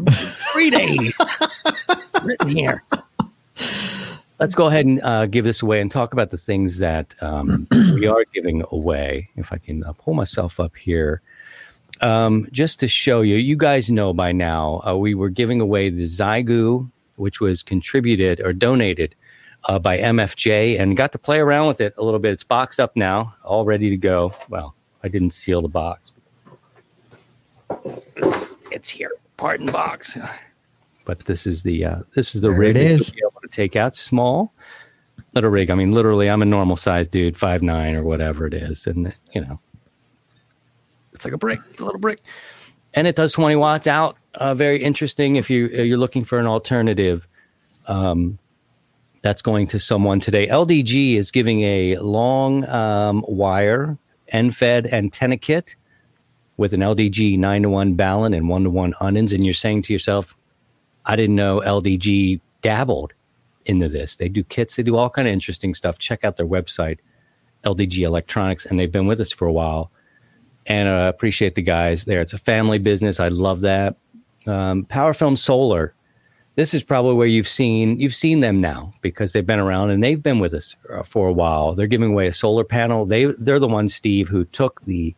three 0.54 0.70
days. 0.70 1.18
Written 2.26 2.50
here. 2.50 2.84
Let's 4.40 4.56
go 4.56 4.66
ahead 4.66 4.86
and 4.86 5.02
uh, 5.02 5.28
give 5.28 5.46
this 5.46 5.62
away 5.62 5.80
and 5.80 5.90
talk 5.90 6.12
about 6.12 6.30
the 6.30 6.38
things 6.38 6.80
that 6.80 7.14
um, 7.22 7.68
we 7.72 8.06
are 8.08 8.26
giving 8.34 8.64
away. 8.72 9.30
If 9.38 9.54
I 9.54 9.58
can 9.58 9.84
uh, 9.84 9.94
pull 9.94 10.14
myself 10.14 10.60
up 10.60 10.76
here. 10.76 11.22
Um, 12.02 12.50
just 12.52 12.80
to 12.82 12.88
show 12.90 13.22
you, 13.22 13.36
you 13.36 13.56
guys 13.56 13.90
know 13.90 14.14
by 14.14 14.34
now, 14.34 14.82
uh, 14.86 14.96
we 14.98 15.16
were 15.16 15.30
giving 15.30 15.62
away 15.62 15.90
the 15.90 16.04
Xiegu, 16.04 16.90
which 17.16 17.40
was 17.40 17.64
contributed 17.64 18.42
or 18.42 18.52
donated 18.52 19.16
uh, 19.66 19.80
by 19.80 19.98
MFJ 20.00 20.80
and 20.80 20.98
got 20.98 21.14
to 21.14 21.18
play 21.18 21.40
around 21.40 21.68
with 21.68 21.80
it 21.80 21.94
a 21.98 22.04
little 22.04 22.20
bit. 22.20 22.34
It's 22.34 22.44
boxed 22.44 22.80
up 22.80 22.96
now, 22.98 23.36
all 23.44 23.64
ready 23.64 23.90
to 23.90 23.98
go. 23.98 24.34
Well, 24.50 24.76
I 25.04 25.08
didn't 25.08 25.32
seal 25.32 25.62
the 25.62 25.70
box. 25.70 26.12
It's, 28.18 28.52
it's 28.72 28.90
here, 28.90 29.12
pardon 29.38 29.68
box. 29.68 30.18
But 31.06 31.20
this 31.20 31.48
is 31.48 31.64
the 31.64 31.86
uh, 31.86 32.00
this 32.16 32.36
is 32.36 32.42
the 32.42 32.50
there 32.50 32.58
rig 32.58 32.74
to 32.76 33.12
be 33.14 33.22
able 33.24 33.42
to 33.42 33.48
take 33.50 33.76
out 33.76 33.96
small 33.96 34.54
little 35.34 35.50
rig. 35.50 35.70
I 35.70 35.76
mean, 35.76 35.92
literally, 35.92 36.30
I'm 36.30 36.42
a 36.42 36.46
normal 36.46 36.76
sized 36.76 37.12
dude, 37.12 37.38
five 37.38 37.62
nine 37.62 37.96
or 37.96 38.04
whatever 38.04 38.48
it 38.48 38.54
is, 38.54 38.88
and 38.88 39.14
you 39.34 39.42
know, 39.42 39.60
it's 41.14 41.26
like 41.26 41.34
a 41.34 41.38
brick, 41.38 41.60
a 41.80 41.84
little 41.84 42.00
brick, 42.00 42.20
and 42.94 43.08
it 43.08 43.16
does 43.16 43.34
20 43.34 43.56
watts 43.56 43.88
out. 43.88 44.18
Uh, 44.34 44.54
very 44.54 44.82
interesting 44.82 45.36
if 45.36 45.50
you 45.50 45.68
you're 45.68 45.98
looking 45.98 46.26
for 46.26 46.40
an 46.40 46.48
alternative. 46.48 47.28
Um, 47.88 48.40
that's 49.22 49.42
going 49.42 49.66
to 49.66 49.80
someone 49.80 50.20
today. 50.20 50.46
LDG 50.48 51.16
is 51.16 51.32
giving 51.32 51.64
a 51.64 51.98
long 51.98 52.64
um, 52.68 53.26
wire 53.28 53.98
end-fed 54.28 54.86
antenna 54.86 55.36
kit 55.36 55.76
with 56.58 56.74
an 56.74 56.82
LDG 56.82 57.38
nine 57.40 57.64
to 57.64 57.70
one 57.70 57.98
balun 57.98 58.36
and 58.36 58.50
one 58.50 58.64
to 58.64 58.70
one 58.70 58.94
ununs, 59.02 59.34
and 59.34 59.44
you're 59.44 59.56
saying 59.56 59.82
to 59.84 59.94
yourself, 59.94 60.36
"I 61.06 61.16
didn't 61.16 61.36
know 61.36 61.62
LDG 61.62 62.40
dabbled 62.62 63.14
into 63.66 63.90
this. 63.90 64.16
They 64.16 64.30
do 64.30 64.44
kits, 64.44 64.76
they 64.76 64.84
do 64.84 64.96
all 64.96 65.10
kind 65.10 65.28
of 65.28 65.34
interesting 65.34 65.74
stuff. 65.74 65.98
Check 66.00 66.24
out 66.24 66.38
their 66.38 66.48
website, 66.48 67.00
LDG 67.64 68.02
Electronics, 68.02 68.66
and 68.66 68.80
they've 68.80 68.92
been 68.92 69.08
with 69.08 69.20
us 69.20 69.32
for 69.32 69.48
a 69.48 69.54
while. 69.54 69.92
And 70.68 70.90
I 70.90 71.06
uh, 71.06 71.10
appreciate 71.10 71.56
the 71.56 71.62
guys 71.62 72.06
there. 72.06 72.22
It's 72.22 72.34
a 72.34 72.40
family 72.40 72.80
business. 72.80 73.20
I 73.20 73.28
love 73.28 73.62
that. 73.62 73.98
Um, 74.48 74.86
Power 74.86 75.14
Film 75.14 75.36
Solar 75.36 75.96
this 76.56 76.74
is 76.74 76.84
probably 76.84 77.14
where 77.14 77.28
you've 77.28 77.48
seen 77.48 78.00
you've 78.00 78.16
seen 78.16 78.40
them 78.40 78.62
now 78.62 78.94
because 79.02 79.34
they've 79.34 79.46
been 79.46 79.60
around 79.60 79.92
and 79.92 80.02
they've 80.02 80.24
been 80.24 80.40
with 80.40 80.54
us 80.54 80.76
uh, 80.90 81.04
for 81.04 81.28
a 81.28 81.34
while. 81.34 81.74
They're 81.74 81.88
giving 81.88 82.12
away 82.12 82.28
a 82.28 82.34
solar 82.34 82.64
panel. 82.64 83.06
They 83.06 83.26
they're 83.26 83.60
the 83.60 83.68
ones, 83.68 83.94
Steve, 83.94 84.30
who 84.30 84.46
took 84.46 84.82
the 84.82 85.14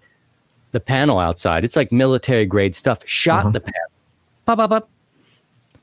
the 0.72 0.80
panel 0.80 1.20
outside. 1.20 1.64
It's 1.64 1.76
like 1.76 1.92
military 1.92 2.46
grade 2.46 2.76
stuff. 2.76 3.00
Shot 3.06 3.42
uh-huh. 3.42 3.50
the 3.52 3.60
panel, 3.62 3.90
pop, 4.46 4.58
pop, 4.58 4.70
pop, 4.70 4.90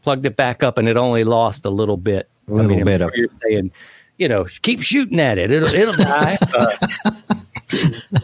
plugged 0.05 0.27
it 0.27 0.37
back 0.37 0.63
up, 0.63 0.79
and 0.79 0.89
it 0.89 0.97
only 0.97 1.25
lost 1.25 1.65
a 1.65 1.71
little 1.71 1.97
bit. 1.97 2.29
A 2.47 2.53
little 2.53 2.71
I 2.71 2.77
mean, 2.77 2.85
bit 2.85 3.01
of 3.01 3.11
you're 3.17 3.29
saying, 3.43 3.73
you 4.19 4.29
know, 4.29 4.47
keep 4.63 4.83
shooting 4.83 5.19
at 5.19 5.39
it. 5.39 5.51
It'll 5.51 5.69
it'll 5.69 5.95
die. 5.95 6.39
Uh, 6.57 6.71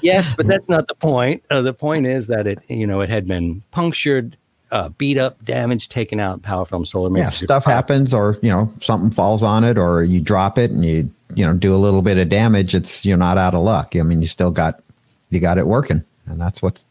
yes, 0.02 0.34
but 0.36 0.46
that's 0.46 0.68
not 0.68 0.86
the 0.86 0.94
point. 0.94 1.42
Uh, 1.50 1.62
the 1.62 1.72
point 1.72 2.06
is 2.06 2.26
that 2.28 2.46
it 2.46 2.58
you 2.68 2.86
know 2.86 3.00
it 3.00 3.08
had 3.08 3.26
been 3.26 3.62
punctured 3.70 4.36
uh, 4.70 4.90
beat 4.90 5.18
up, 5.18 5.44
damage 5.44 5.88
taken 5.88 6.20
out, 6.20 6.42
power 6.42 6.64
film 6.64 6.84
solar. 6.84 7.16
Yeah, 7.16 7.30
stuff 7.30 7.64
happens, 7.64 8.14
or 8.14 8.38
you 8.42 8.50
know 8.50 8.72
something 8.80 9.10
falls 9.10 9.42
on 9.42 9.64
it, 9.64 9.78
or 9.78 10.04
you 10.04 10.20
drop 10.20 10.58
it 10.58 10.70
and 10.70 10.84
you 10.84 11.10
you 11.34 11.46
know 11.46 11.54
do 11.54 11.74
a 11.74 11.78
little 11.78 12.02
bit 12.02 12.18
of 12.18 12.28
damage. 12.28 12.74
It's 12.74 13.04
you're 13.04 13.16
not 13.16 13.38
out 13.38 13.54
of 13.54 13.62
luck. 13.62 13.96
I 13.96 14.02
mean, 14.02 14.20
you 14.20 14.28
still 14.28 14.50
got 14.50 14.82
you 15.30 15.40
got 15.40 15.58
it 15.58 15.66
working, 15.66 16.04
and 16.26 16.40
that's 16.40 16.62
what's 16.62 16.84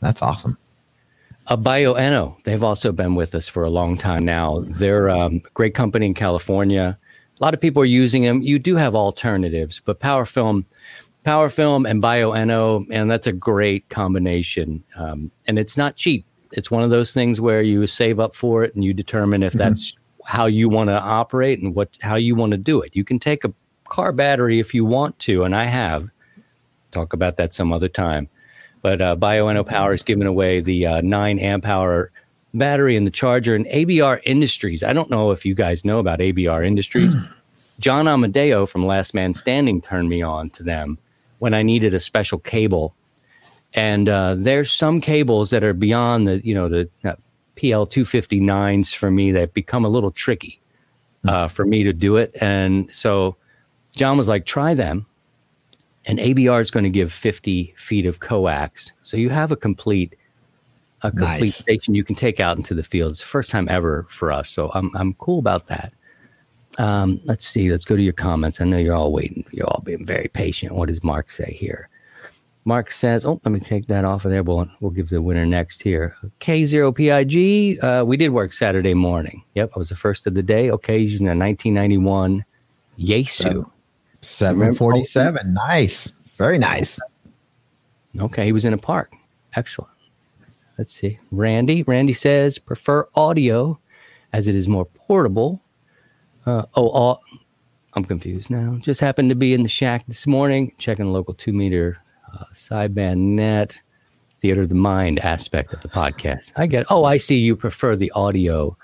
that's 0.00 0.22
awesome. 0.22 0.56
A 1.50 1.56
Bioenno, 1.56 2.42
they've 2.44 2.62
also 2.62 2.92
been 2.92 3.14
with 3.14 3.34
us 3.34 3.48
for 3.48 3.64
a 3.64 3.70
long 3.70 3.96
time 3.96 4.24
now. 4.24 4.64
They're 4.66 5.08
um, 5.08 5.42
a 5.46 5.50
great 5.50 5.74
company 5.74 6.06
in 6.06 6.14
California. 6.14 6.98
A 7.40 7.44
lot 7.44 7.54
of 7.54 7.60
people 7.60 7.82
are 7.82 7.86
using 7.86 8.22
them. 8.22 8.42
You 8.42 8.58
do 8.58 8.76
have 8.76 8.94
alternatives, 8.94 9.80
but 9.84 10.00
PowerFilm, 10.00 10.64
PowerFilm 11.24 11.88
and 11.88 12.02
Bioenno, 12.02 12.86
and 12.90 13.10
that's 13.10 13.26
a 13.26 13.32
great 13.32 13.88
combination. 13.88 14.84
Um, 14.96 15.32
and 15.46 15.58
it's 15.58 15.76
not 15.76 15.96
cheap 15.96 16.26
it's 16.52 16.70
one 16.70 16.82
of 16.82 16.90
those 16.90 17.12
things 17.12 17.40
where 17.40 17.62
you 17.62 17.86
save 17.86 18.20
up 18.20 18.34
for 18.34 18.64
it 18.64 18.74
and 18.74 18.84
you 18.84 18.94
determine 18.94 19.42
if 19.42 19.52
mm-hmm. 19.52 19.58
that's 19.58 19.94
how 20.24 20.46
you 20.46 20.68
want 20.68 20.88
to 20.88 20.98
operate 20.98 21.60
and 21.60 21.74
what 21.74 21.96
how 22.00 22.16
you 22.16 22.34
want 22.34 22.52
to 22.52 22.58
do 22.58 22.80
it. 22.80 22.94
You 22.94 23.04
can 23.04 23.18
take 23.18 23.44
a 23.44 23.52
car 23.88 24.12
battery 24.12 24.60
if 24.60 24.74
you 24.74 24.84
want 24.84 25.18
to, 25.20 25.44
and 25.44 25.54
I 25.54 25.64
have. 25.64 26.08
Talk 26.90 27.12
about 27.12 27.36
that 27.36 27.52
some 27.52 27.72
other 27.72 27.88
time. 27.88 28.30
But 28.82 29.00
uh, 29.00 29.16
Bioenno 29.16 29.66
Power 29.66 29.92
is 29.92 30.02
giving 30.02 30.26
away 30.26 30.60
the 30.60 30.86
uh, 30.86 31.00
nine 31.00 31.38
amp 31.38 31.66
hour 31.66 32.10
battery 32.54 32.96
and 32.96 33.06
the 33.06 33.10
charger. 33.10 33.54
And 33.54 33.66
ABR 33.66 34.20
Industries. 34.24 34.82
I 34.82 34.92
don't 34.92 35.10
know 35.10 35.30
if 35.30 35.44
you 35.44 35.54
guys 35.54 35.84
know 35.84 35.98
about 35.98 36.20
ABR 36.20 36.66
Industries. 36.66 37.14
John 37.80 38.06
Amodeo 38.06 38.68
from 38.68 38.86
Last 38.86 39.14
Man 39.14 39.34
Standing 39.34 39.80
turned 39.80 40.08
me 40.08 40.22
on 40.22 40.50
to 40.50 40.62
them 40.62 40.98
when 41.38 41.54
I 41.54 41.62
needed 41.62 41.94
a 41.94 42.00
special 42.00 42.38
cable 42.38 42.94
and 43.74 44.08
uh, 44.08 44.34
there's 44.36 44.72
some 44.72 45.00
cables 45.00 45.50
that 45.50 45.62
are 45.62 45.74
beyond 45.74 46.26
the 46.26 46.44
you 46.44 46.54
know 46.54 46.68
the 46.68 46.88
uh, 47.04 47.14
PL 47.56 47.86
259s 47.86 48.94
for 48.94 49.10
me 49.10 49.32
that 49.32 49.52
become 49.52 49.84
a 49.84 49.88
little 49.88 50.10
tricky 50.10 50.60
uh, 51.26 51.48
for 51.48 51.64
me 51.64 51.82
to 51.82 51.92
do 51.92 52.16
it. 52.16 52.34
And 52.40 52.88
so 52.94 53.36
John 53.96 54.16
was 54.16 54.28
like, 54.28 54.46
try 54.46 54.74
them. 54.74 55.06
And 56.06 56.18
ABR 56.18 56.60
is 56.60 56.70
going 56.70 56.84
to 56.84 56.90
give 56.90 57.12
50 57.12 57.74
feet 57.76 58.06
of 58.06 58.20
coax. 58.20 58.92
So 59.02 59.16
you 59.16 59.30
have 59.30 59.52
a 59.52 59.56
complete 59.56 60.14
a 61.02 61.10
complete 61.10 61.40
nice. 61.40 61.56
station 61.56 61.94
you 61.94 62.02
can 62.02 62.16
take 62.16 62.40
out 62.40 62.56
into 62.56 62.74
the 62.74 62.82
field. 62.82 63.12
It's 63.12 63.20
the 63.20 63.26
first 63.26 63.50
time 63.50 63.68
ever 63.70 64.06
for 64.10 64.32
us. 64.32 64.50
So 64.50 64.70
I'm 64.74 64.90
I'm 64.96 65.14
cool 65.14 65.38
about 65.38 65.66
that. 65.68 65.92
Um, 66.78 67.20
let's 67.24 67.46
see. 67.46 67.70
Let's 67.70 67.84
go 67.84 67.96
to 67.96 68.02
your 68.02 68.12
comments. 68.12 68.60
I 68.60 68.64
know 68.64 68.78
you're 68.78 68.94
all 68.94 69.12
waiting. 69.12 69.44
You're 69.50 69.66
all 69.66 69.82
being 69.84 70.04
very 70.04 70.28
patient. 70.28 70.74
What 70.74 70.88
does 70.88 71.02
Mark 71.02 71.30
say 71.30 71.52
here? 71.52 71.88
Mark 72.64 72.90
says, 72.90 73.24
"Oh, 73.24 73.40
let 73.44 73.52
me 73.52 73.60
take 73.60 73.86
that 73.86 74.04
off 74.04 74.24
of 74.24 74.30
there. 74.30 74.42
We'll 74.42 74.68
we'll 74.80 74.90
give 74.90 75.08
the 75.08 75.22
winner 75.22 75.46
next 75.46 75.82
here." 75.82 76.14
K0PIG. 76.40 77.82
Uh, 77.82 78.04
we 78.06 78.16
did 78.16 78.30
work 78.30 78.52
Saturday 78.52 78.94
morning. 78.94 79.42
Yep, 79.54 79.72
I 79.74 79.78
was 79.78 79.88
the 79.88 79.96
first 79.96 80.26
of 80.26 80.34
the 80.34 80.42
day. 80.42 80.70
Okay, 80.70 80.98
using 80.98 81.26
a 81.28 81.34
1991 81.34 82.44
Yaesu. 82.98 83.70
747. 84.20 85.54
Nice. 85.54 86.12
Very 86.36 86.58
nice. 86.58 86.98
Okay, 88.18 88.44
he 88.44 88.52
was 88.52 88.64
in 88.64 88.72
a 88.72 88.78
park. 88.78 89.12
Excellent. 89.54 89.92
Let's 90.76 90.92
see. 90.92 91.18
Randy. 91.30 91.82
Randy 91.84 92.12
says 92.12 92.58
prefer 92.58 93.08
audio 93.14 93.78
as 94.32 94.48
it 94.48 94.54
is 94.54 94.68
more 94.68 94.84
portable. 94.84 95.62
Uh, 96.46 96.64
oh, 96.74 96.88
all, 96.88 97.22
I'm 97.94 98.04
confused 98.04 98.50
now. 98.50 98.78
Just 98.80 99.00
happened 99.00 99.28
to 99.30 99.34
be 99.34 99.54
in 99.54 99.62
the 99.62 99.68
shack 99.68 100.04
this 100.06 100.26
morning, 100.26 100.72
checking 100.78 101.06
a 101.06 101.10
local 101.10 101.34
two 101.34 101.52
meter 101.52 101.98
uh, 102.32 102.44
sideband 102.54 103.18
net, 103.18 103.80
theater 104.40 104.62
of 104.62 104.68
the 104.68 104.74
mind 104.74 105.18
aspect 105.18 105.72
of 105.74 105.80
the 105.80 105.88
podcast. 105.88 106.52
I 106.56 106.66
get. 106.66 106.86
Oh, 106.90 107.04
I 107.04 107.16
see. 107.16 107.36
You 107.36 107.56
prefer 107.56 107.96
the 107.96 108.10
audio 108.12 108.76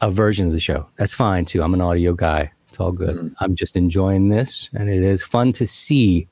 uh, 0.00 0.10
version 0.10 0.46
of 0.46 0.52
the 0.52 0.60
show. 0.60 0.88
That's 0.96 1.14
fine 1.14 1.44
too. 1.44 1.62
I'm 1.62 1.74
an 1.74 1.80
audio 1.80 2.12
guy. 2.14 2.50
It's 2.76 2.80
all 2.82 2.92
good. 2.92 3.16
Mm-hmm. 3.16 3.34
I'm 3.40 3.56
just 3.56 3.74
enjoying 3.74 4.28
this, 4.28 4.68
and 4.74 4.90
it 4.90 5.02
is 5.02 5.22
fun 5.22 5.54
to 5.54 5.66
see 5.66 6.28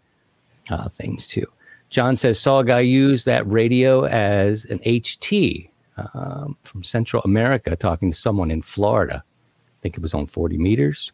uh, 0.68 0.90
things 0.90 1.26
too. 1.26 1.46
John 1.88 2.18
says 2.18 2.38
saw 2.38 2.58
a 2.58 2.64
guy 2.66 2.80
use 2.80 3.24
that 3.24 3.50
radio 3.50 4.04
as 4.04 4.66
an 4.66 4.78
HT 4.80 5.70
um, 6.12 6.58
from 6.62 6.84
Central 6.84 7.22
America, 7.22 7.74
talking 7.76 8.10
to 8.10 8.18
someone 8.18 8.50
in 8.50 8.60
Florida. 8.60 9.24
I 9.24 9.76
think 9.80 9.96
it 9.96 10.02
was 10.02 10.12
on 10.12 10.26
40 10.26 10.58
meters. 10.58 11.12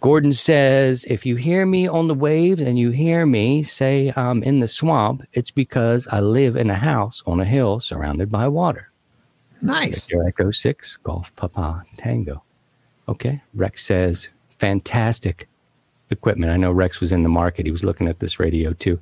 Gordon 0.00 0.32
says, 0.32 1.04
if 1.04 1.26
you 1.26 1.36
hear 1.36 1.66
me 1.66 1.86
on 1.86 2.08
the 2.08 2.14
waves 2.14 2.62
and 2.62 2.78
you 2.78 2.92
hear 2.92 3.26
me 3.26 3.62
say 3.62 4.14
I'm 4.16 4.42
in 4.42 4.60
the 4.60 4.68
swamp, 4.68 5.24
it's 5.34 5.50
because 5.50 6.06
I 6.10 6.20
live 6.20 6.56
in 6.56 6.70
a 6.70 6.74
house 6.74 7.22
on 7.26 7.38
a 7.38 7.44
hill 7.44 7.80
surrounded 7.80 8.30
by 8.30 8.48
water. 8.48 8.90
Nice. 9.60 10.08
Echo 10.26 10.50
6, 10.50 10.96
Golf 11.02 11.36
Papa 11.36 11.84
Tango. 11.98 12.42
Okay. 13.10 13.40
Rex 13.54 13.84
says, 13.84 14.28
fantastic 14.58 15.48
equipment. 16.10 16.52
I 16.52 16.56
know 16.56 16.70
Rex 16.70 17.00
was 17.00 17.12
in 17.12 17.22
the 17.24 17.28
market. 17.28 17.66
He 17.66 17.72
was 17.72 17.84
looking 17.84 18.08
at 18.08 18.20
this 18.20 18.38
radio 18.38 18.72
too. 18.72 19.00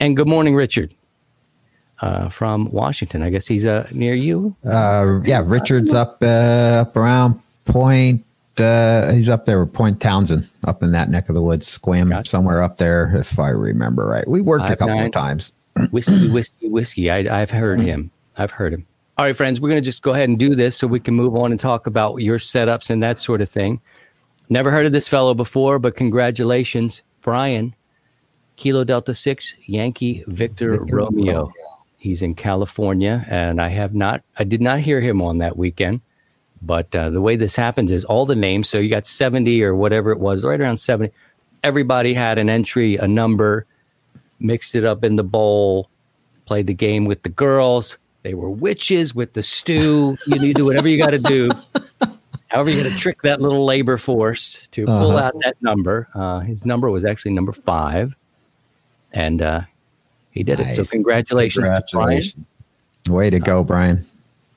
And 0.00 0.16
good 0.16 0.28
morning, 0.28 0.54
Richard. 0.54 0.94
Uh, 2.00 2.28
from 2.28 2.70
Washington. 2.72 3.22
I 3.22 3.30
guess 3.30 3.46
he's 3.46 3.64
uh, 3.64 3.88
near 3.92 4.14
you. 4.14 4.56
Uh, 4.64 5.20
yeah, 5.24 5.42
Richard's 5.44 5.94
up 5.94 6.18
uh, 6.20 6.82
up 6.82 6.96
around 6.96 7.40
Point. 7.64 8.24
Uh, 8.58 9.12
he's 9.12 9.28
up 9.28 9.46
there 9.46 9.60
with 9.60 9.72
Port 9.72 10.00
Townsend, 10.00 10.48
up 10.64 10.82
in 10.82 10.90
that 10.92 11.10
neck 11.10 11.28
of 11.28 11.36
the 11.36 11.40
woods, 11.40 11.78
Sequim, 11.78 12.08
gotcha. 12.08 12.28
somewhere 12.28 12.62
up 12.62 12.78
there, 12.78 13.16
if 13.16 13.38
I 13.38 13.48
remember 13.50 14.04
right. 14.06 14.26
We 14.26 14.40
worked 14.40 14.64
a 14.64 14.76
couple 14.76 14.96
nine, 14.96 15.06
of 15.06 15.12
times. 15.12 15.52
whiskey, 15.90 16.28
whiskey, 16.28 16.68
whiskey. 16.68 17.10
I, 17.10 17.40
I've 17.40 17.50
heard 17.52 17.80
him. 17.80 18.10
I've 18.36 18.50
heard 18.50 18.74
him. 18.74 18.86
All 19.22 19.28
right, 19.28 19.36
friends, 19.36 19.60
we're 19.60 19.68
going 19.68 19.80
to 19.80 19.88
just 19.88 20.02
go 20.02 20.14
ahead 20.14 20.28
and 20.28 20.36
do 20.36 20.56
this 20.56 20.76
so 20.76 20.88
we 20.88 20.98
can 20.98 21.14
move 21.14 21.36
on 21.36 21.52
and 21.52 21.60
talk 21.60 21.86
about 21.86 22.16
your 22.16 22.40
setups 22.40 22.90
and 22.90 23.00
that 23.04 23.20
sort 23.20 23.40
of 23.40 23.48
thing. 23.48 23.80
Never 24.48 24.72
heard 24.72 24.84
of 24.84 24.90
this 24.90 25.06
fellow 25.06 25.32
before, 25.32 25.78
but 25.78 25.94
congratulations, 25.94 27.02
Brian. 27.20 27.72
Kilo 28.56 28.82
Delta 28.82 29.14
6, 29.14 29.54
Yankee 29.66 30.24
Victor, 30.26 30.72
Victor 30.72 30.96
Romeo. 30.96 31.34
Romeo. 31.34 31.52
He's 31.98 32.20
in 32.20 32.34
California, 32.34 33.24
and 33.30 33.62
I 33.62 33.68
have 33.68 33.94
not, 33.94 34.24
I 34.40 34.42
did 34.42 34.60
not 34.60 34.80
hear 34.80 35.00
him 35.00 35.22
on 35.22 35.38
that 35.38 35.56
weekend. 35.56 36.00
But 36.60 36.92
uh, 36.92 37.10
the 37.10 37.20
way 37.20 37.36
this 37.36 37.54
happens 37.54 37.92
is 37.92 38.04
all 38.04 38.26
the 38.26 38.34
names. 38.34 38.68
So 38.68 38.78
you 38.78 38.90
got 38.90 39.06
70 39.06 39.62
or 39.62 39.76
whatever 39.76 40.10
it 40.10 40.18
was, 40.18 40.42
right 40.42 40.60
around 40.60 40.78
70. 40.78 41.14
Everybody 41.62 42.12
had 42.12 42.38
an 42.38 42.50
entry, 42.50 42.96
a 42.96 43.06
number, 43.06 43.66
mixed 44.40 44.74
it 44.74 44.82
up 44.84 45.04
in 45.04 45.14
the 45.14 45.22
bowl, 45.22 45.88
played 46.44 46.66
the 46.66 46.74
game 46.74 47.04
with 47.04 47.22
the 47.22 47.28
girls. 47.28 47.98
They 48.22 48.34
were 48.34 48.50
witches 48.50 49.14
with 49.14 49.32
the 49.32 49.42
stew. 49.42 50.16
you, 50.26 50.36
you 50.36 50.54
do 50.54 50.64
whatever 50.64 50.88
you 50.88 50.98
got 50.98 51.10
to 51.10 51.18
do. 51.18 51.50
However, 52.48 52.70
you 52.70 52.82
got 52.82 52.92
to 52.92 52.96
trick 52.96 53.22
that 53.22 53.40
little 53.40 53.64
labor 53.64 53.96
force 53.96 54.68
to 54.72 54.86
pull 54.86 55.12
uh-huh. 55.12 55.26
out 55.26 55.34
that 55.42 55.60
number. 55.62 56.08
Uh, 56.14 56.40
his 56.40 56.64
number 56.64 56.90
was 56.90 57.04
actually 57.04 57.32
number 57.32 57.52
five. 57.52 58.14
And 59.12 59.42
uh, 59.42 59.62
he 60.30 60.42
did 60.42 60.58
nice. 60.58 60.78
it. 60.78 60.84
So 60.84 60.90
congratulations, 60.90 61.64
congratulations, 61.64 62.32
to 62.34 62.38
Brian. 63.06 63.16
Way 63.16 63.30
to 63.30 63.40
go, 63.40 63.60
uh, 63.60 63.64
Brian. 63.64 64.06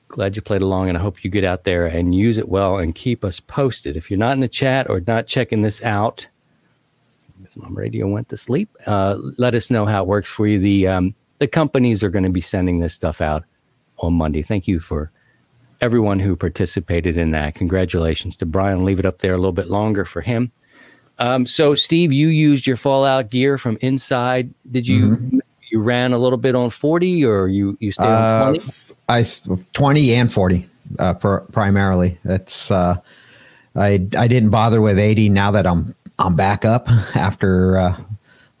Glad 0.08 0.36
you 0.36 0.42
played 0.42 0.62
along, 0.62 0.88
and 0.88 0.96
I 0.96 1.00
hope 1.00 1.24
you 1.24 1.30
get 1.30 1.44
out 1.44 1.64
there 1.64 1.86
and 1.86 2.14
use 2.14 2.38
it 2.38 2.48
well 2.48 2.78
and 2.78 2.94
keep 2.94 3.24
us 3.24 3.40
posted. 3.40 3.96
If 3.96 4.10
you're 4.10 4.18
not 4.18 4.32
in 4.32 4.40
the 4.40 4.48
chat 4.48 4.88
or 4.88 5.02
not 5.06 5.26
checking 5.26 5.62
this 5.62 5.82
out, 5.82 6.28
my 7.56 7.68
radio 7.70 8.06
went 8.06 8.28
to 8.28 8.36
sleep. 8.36 8.68
Uh, 8.86 9.16
let 9.36 9.54
us 9.54 9.70
know 9.70 9.84
how 9.84 10.02
it 10.02 10.06
works 10.06 10.30
for 10.30 10.46
you. 10.46 10.58
The 10.58 10.86
um, 10.86 11.14
the 11.38 11.46
companies 11.46 12.02
are 12.02 12.10
going 12.10 12.24
to 12.24 12.30
be 12.30 12.40
sending 12.40 12.78
this 12.78 12.94
stuff 12.94 13.20
out 13.20 13.44
on 13.98 14.14
Monday. 14.14 14.42
Thank 14.42 14.66
you 14.68 14.80
for 14.80 15.10
everyone 15.80 16.20
who 16.20 16.36
participated 16.36 17.16
in 17.16 17.30
that. 17.32 17.54
Congratulations 17.54 18.36
to 18.36 18.46
Brian. 18.46 18.84
Leave 18.84 18.98
it 18.98 19.06
up 19.06 19.18
there 19.18 19.34
a 19.34 19.38
little 19.38 19.52
bit 19.52 19.68
longer 19.68 20.04
for 20.04 20.20
him. 20.20 20.50
Um, 21.18 21.46
so, 21.46 21.74
Steve, 21.74 22.12
you 22.12 22.28
used 22.28 22.66
your 22.66 22.76
Fallout 22.76 23.30
gear 23.30 23.56
from 23.56 23.78
inside. 23.80 24.52
Did 24.70 24.86
you 24.86 25.10
mm-hmm 25.10 25.38
you 25.70 25.80
ran 25.80 26.12
a 26.12 26.18
little 26.18 26.38
bit 26.38 26.54
on 26.54 26.70
40 26.70 27.24
or 27.24 27.48
you, 27.48 27.76
you 27.80 27.92
stayed 27.92 28.06
on 28.06 28.54
20? 28.54 28.58
Uh, 28.58 28.94
I 29.08 29.24
20 29.72 30.14
and 30.14 30.32
40 30.32 30.66
uh, 30.98 31.14
per, 31.14 31.40
primarily. 31.40 32.18
It's 32.24 32.70
uh, 32.70 32.96
I 33.74 34.06
I 34.16 34.28
didn't 34.28 34.50
bother 34.50 34.80
with 34.80 34.98
80 34.98 35.28
now 35.28 35.50
that 35.52 35.66
I'm 35.66 35.94
I'm 36.18 36.34
back 36.34 36.64
up 36.64 36.88
after 37.14 37.78
uh, 37.78 37.96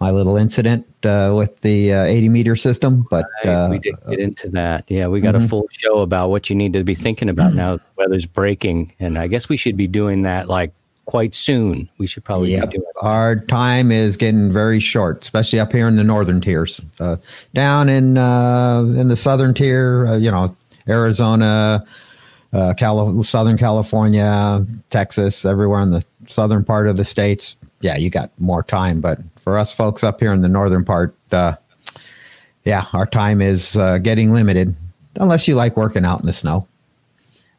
my 0.00 0.10
little 0.10 0.36
incident 0.36 0.86
uh, 1.04 1.32
with 1.36 1.60
the 1.60 1.92
uh, 1.92 2.04
80 2.04 2.28
meter 2.28 2.56
system. 2.56 3.06
But 3.10 3.26
right. 3.44 3.68
we 3.68 3.78
did 3.78 3.94
get 4.08 4.18
into 4.18 4.48
that. 4.50 4.90
Yeah, 4.90 5.08
we 5.08 5.20
got 5.20 5.34
mm-hmm. 5.34 5.44
a 5.44 5.48
full 5.48 5.68
show 5.70 6.00
about 6.00 6.30
what 6.30 6.50
you 6.50 6.56
need 6.56 6.72
to 6.74 6.84
be 6.84 6.94
thinking 6.94 7.28
about 7.28 7.54
now. 7.54 7.76
The 7.76 7.82
weather's 7.96 8.26
breaking, 8.26 8.92
and 9.00 9.18
I 9.18 9.26
guess 9.26 9.48
we 9.48 9.56
should 9.56 9.76
be 9.76 9.86
doing 9.86 10.22
that 10.22 10.48
like 10.48 10.72
quite 11.06 11.34
soon. 11.34 11.88
We 11.98 12.06
should 12.06 12.24
probably 12.24 12.52
yeah. 12.52 12.66
Our 12.96 13.36
time 13.36 13.90
is 13.90 14.16
getting 14.16 14.52
very 14.52 14.80
short, 14.80 15.22
especially 15.22 15.60
up 15.60 15.72
here 15.72 15.88
in 15.88 15.96
the 15.96 16.04
northern 16.04 16.40
tiers. 16.40 16.84
Uh, 17.00 17.16
down 17.54 17.88
in 17.88 18.18
uh, 18.18 18.84
in 18.96 19.08
the 19.08 19.16
southern 19.16 19.54
tier, 19.54 20.06
uh, 20.06 20.16
you 20.18 20.30
know, 20.30 20.54
Arizona, 20.88 21.86
uh, 22.52 22.74
Cali- 22.74 23.22
Southern 23.22 23.56
California, 23.56 24.64
Texas, 24.90 25.44
everywhere 25.44 25.80
in 25.80 25.90
the 25.90 26.04
southern 26.28 26.64
part 26.64 26.86
of 26.86 26.96
the 26.96 27.04
states. 27.04 27.56
Yeah, 27.80 27.96
you 27.96 28.10
got 28.10 28.30
more 28.38 28.62
time. 28.62 29.00
But 29.00 29.20
for 29.46 29.56
us 29.56 29.72
folks 29.72 30.02
up 30.02 30.18
here 30.18 30.32
in 30.32 30.40
the 30.40 30.48
northern 30.48 30.84
part, 30.84 31.14
uh, 31.30 31.54
yeah, 32.64 32.84
our 32.92 33.06
time 33.06 33.40
is 33.40 33.76
uh, 33.76 33.96
getting 33.98 34.32
limited 34.32 34.74
unless 35.20 35.46
you 35.46 35.54
like 35.54 35.76
working 35.76 36.04
out 36.04 36.18
in 36.18 36.26
the 36.26 36.32
snow. 36.32 36.66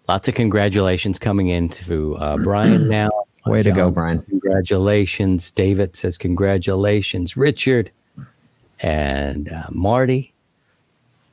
Lots 0.09 0.27
of 0.27 0.35
congratulations 0.35 1.17
coming 1.17 1.47
in 1.47 1.69
to 1.69 2.17
uh, 2.17 2.37
Brian 2.39 2.89
now 2.89 3.09
Way 3.45 3.63
John, 3.63 3.73
to 3.73 3.79
go, 3.79 3.89
Brian. 3.89 4.21
Congratulations. 4.23 5.51
David 5.51 5.95
says, 5.95 6.17
Congratulations, 6.17 7.37
Richard 7.37 7.89
and 8.81 9.49
uh, 9.49 9.67
Marty 9.71 10.33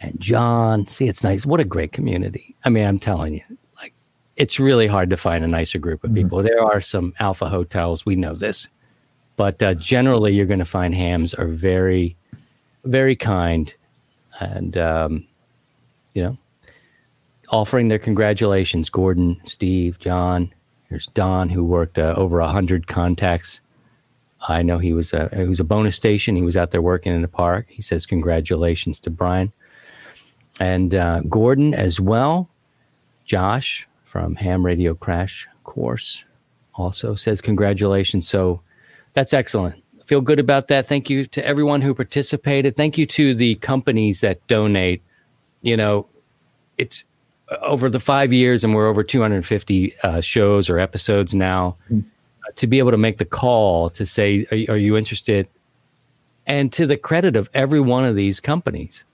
and 0.00 0.20
John. 0.20 0.86
See, 0.86 1.08
it's 1.08 1.24
nice. 1.24 1.44
What 1.44 1.58
a 1.58 1.64
great 1.64 1.90
community. 1.90 2.54
I 2.64 2.68
mean, 2.68 2.86
I'm 2.86 3.00
telling 3.00 3.34
you, 3.34 3.58
like, 3.76 3.92
it's 4.36 4.60
really 4.60 4.86
hard 4.86 5.10
to 5.10 5.16
find 5.16 5.42
a 5.42 5.48
nicer 5.48 5.80
group 5.80 6.04
of 6.04 6.10
mm-hmm. 6.10 6.22
people. 6.22 6.38
Mm-hmm. 6.38 6.46
There 6.46 6.62
are 6.62 6.80
some 6.80 7.12
alpha 7.18 7.48
hotels. 7.48 8.06
We 8.06 8.14
know 8.14 8.36
this. 8.36 8.68
But 9.36 9.62
uh, 9.62 9.74
generally, 9.74 10.34
you're 10.34 10.46
going 10.46 10.58
to 10.60 10.64
find 10.64 10.94
hams 10.94 11.34
are 11.34 11.48
very, 11.48 12.16
very 12.84 13.16
kind 13.16 13.74
and, 14.40 14.76
um, 14.76 15.26
you 16.14 16.22
know, 16.22 16.38
offering 17.50 17.88
their 17.88 17.98
congratulations. 17.98 18.90
Gordon, 18.90 19.40
Steve, 19.44 19.98
John, 19.98 20.52
there's 20.88 21.06
Don, 21.08 21.48
who 21.48 21.64
worked 21.64 21.98
uh, 21.98 22.14
over 22.16 22.40
hundred 22.40 22.86
contacts. 22.86 23.60
I 24.48 24.62
know 24.62 24.78
he 24.78 24.92
was 24.92 25.12
a 25.12 25.28
he 25.34 25.44
was 25.44 25.60
a 25.60 25.64
bonus 25.64 25.96
station. 25.96 26.36
He 26.36 26.42
was 26.42 26.56
out 26.56 26.70
there 26.70 26.82
working 26.82 27.14
in 27.14 27.22
the 27.22 27.28
park. 27.28 27.66
He 27.68 27.82
says 27.82 28.06
congratulations 28.06 29.00
to 29.00 29.10
Brian 29.10 29.52
and 30.60 30.94
uh, 30.94 31.20
Gordon 31.28 31.74
as 31.74 32.00
well. 32.00 32.48
Josh 33.24 33.88
from 34.04 34.36
Ham 34.36 34.64
Radio 34.64 34.94
Crash 34.94 35.48
Course 35.64 36.24
also 36.74 37.14
says 37.14 37.40
congratulations. 37.40 38.28
So 38.28 38.60
that's 39.14 39.32
excellent. 39.32 39.82
feel 40.06 40.20
good 40.20 40.38
about 40.38 40.68
that. 40.68 40.86
Thank 40.86 41.08
you 41.08 41.24
to 41.26 41.44
everyone 41.46 41.80
who 41.80 41.94
participated. 41.94 42.76
Thank 42.76 42.98
you 42.98 43.06
to 43.06 43.34
the 43.34 43.54
companies 43.56 44.20
that 44.20 44.46
donate. 44.48 45.02
You 45.62 45.76
know, 45.76 46.06
it's 46.76 47.04
over 47.62 47.88
the 47.88 48.00
five 48.00 48.32
years, 48.32 48.64
and 48.64 48.74
we're 48.74 48.88
over 48.88 49.02
250 49.02 49.94
uh, 50.02 50.20
shows 50.20 50.68
or 50.68 50.78
episodes 50.78 51.34
now, 51.34 51.76
mm. 51.90 52.04
to 52.56 52.66
be 52.66 52.78
able 52.78 52.90
to 52.90 52.96
make 52.96 53.18
the 53.18 53.24
call 53.24 53.88
to 53.90 54.04
say, 54.04 54.46
are, 54.50 54.74
are, 54.74 54.76
you 54.76 54.96
interested? 54.96 55.48
And 56.46 56.72
to 56.72 56.86
the 56.86 56.96
credit 56.96 57.36
of 57.36 57.48
every 57.54 57.80
one 57.80 58.04
of 58.04 58.14
these 58.14 58.40
companies, 58.40 59.04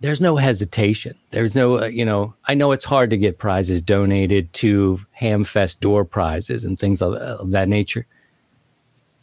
there's 0.00 0.20
no 0.20 0.36
hesitation. 0.36 1.16
There's 1.32 1.54
no, 1.54 1.80
uh, 1.80 1.86
you 1.86 2.04
know, 2.04 2.34
I 2.46 2.54
know 2.54 2.70
it's 2.72 2.84
hard 2.84 3.10
to 3.10 3.16
get 3.16 3.38
prizes 3.38 3.82
donated 3.82 4.52
to 4.54 5.00
Hamfest 5.20 5.80
door 5.80 6.04
prizes 6.04 6.64
and 6.64 6.78
things 6.78 7.02
of, 7.02 7.14
of 7.14 7.50
that 7.50 7.68
nature. 7.68 8.06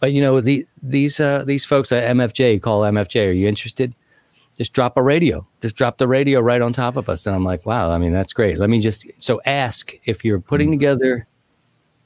But 0.06 0.14
you 0.14 0.22
know, 0.22 0.40
the, 0.40 0.68
these 0.84 1.20
uh, 1.20 1.44
these 1.48 1.66
folks 1.66 1.92
at 1.92 2.16
MFJ 2.16 2.62
call 2.62 2.82
MFJ. 2.82 3.30
Are 3.30 3.32
you 3.32 3.48
interested? 3.48 3.96
just 4.56 4.72
drop 4.72 4.98
a 4.98 5.02
radio, 5.02 5.44
just 5.64 5.76
drop 5.76 5.98
the 5.98 6.08
radio 6.08 6.40
right 6.42 6.62
on 6.62 6.72
top 6.72 6.96
of 6.96 7.10
us. 7.10 7.26
And 7.26 7.36
I'm 7.36 7.44
like, 7.44 7.66
wow, 7.66 7.90
I 7.90 7.98
mean, 7.98 8.14
that's 8.14 8.34
great. 8.34 8.60
Let 8.60 8.70
me 8.70 8.80
just, 8.80 9.04
so 9.18 9.42
ask 9.48 9.94
if 10.06 10.24
you're 10.24 10.40
putting 10.40 10.68
mm-hmm. 10.68 10.80
together, 10.80 11.28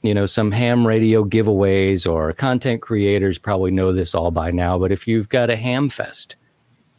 you 0.00 0.14
know, 0.14 0.24
some 0.24 0.50
ham 0.50 0.86
radio 0.86 1.24
giveaways 1.24 2.10
or 2.10 2.32
content 2.32 2.80
creators 2.80 3.38
probably 3.38 3.70
know 3.70 3.92
this 3.92 4.14
all 4.14 4.30
by 4.30 4.50
now, 4.50 4.78
but 4.78 4.92
if 4.92 5.06
you've 5.06 5.28
got 5.28 5.50
a 5.50 5.56
ham 5.56 5.90
fest 5.90 6.36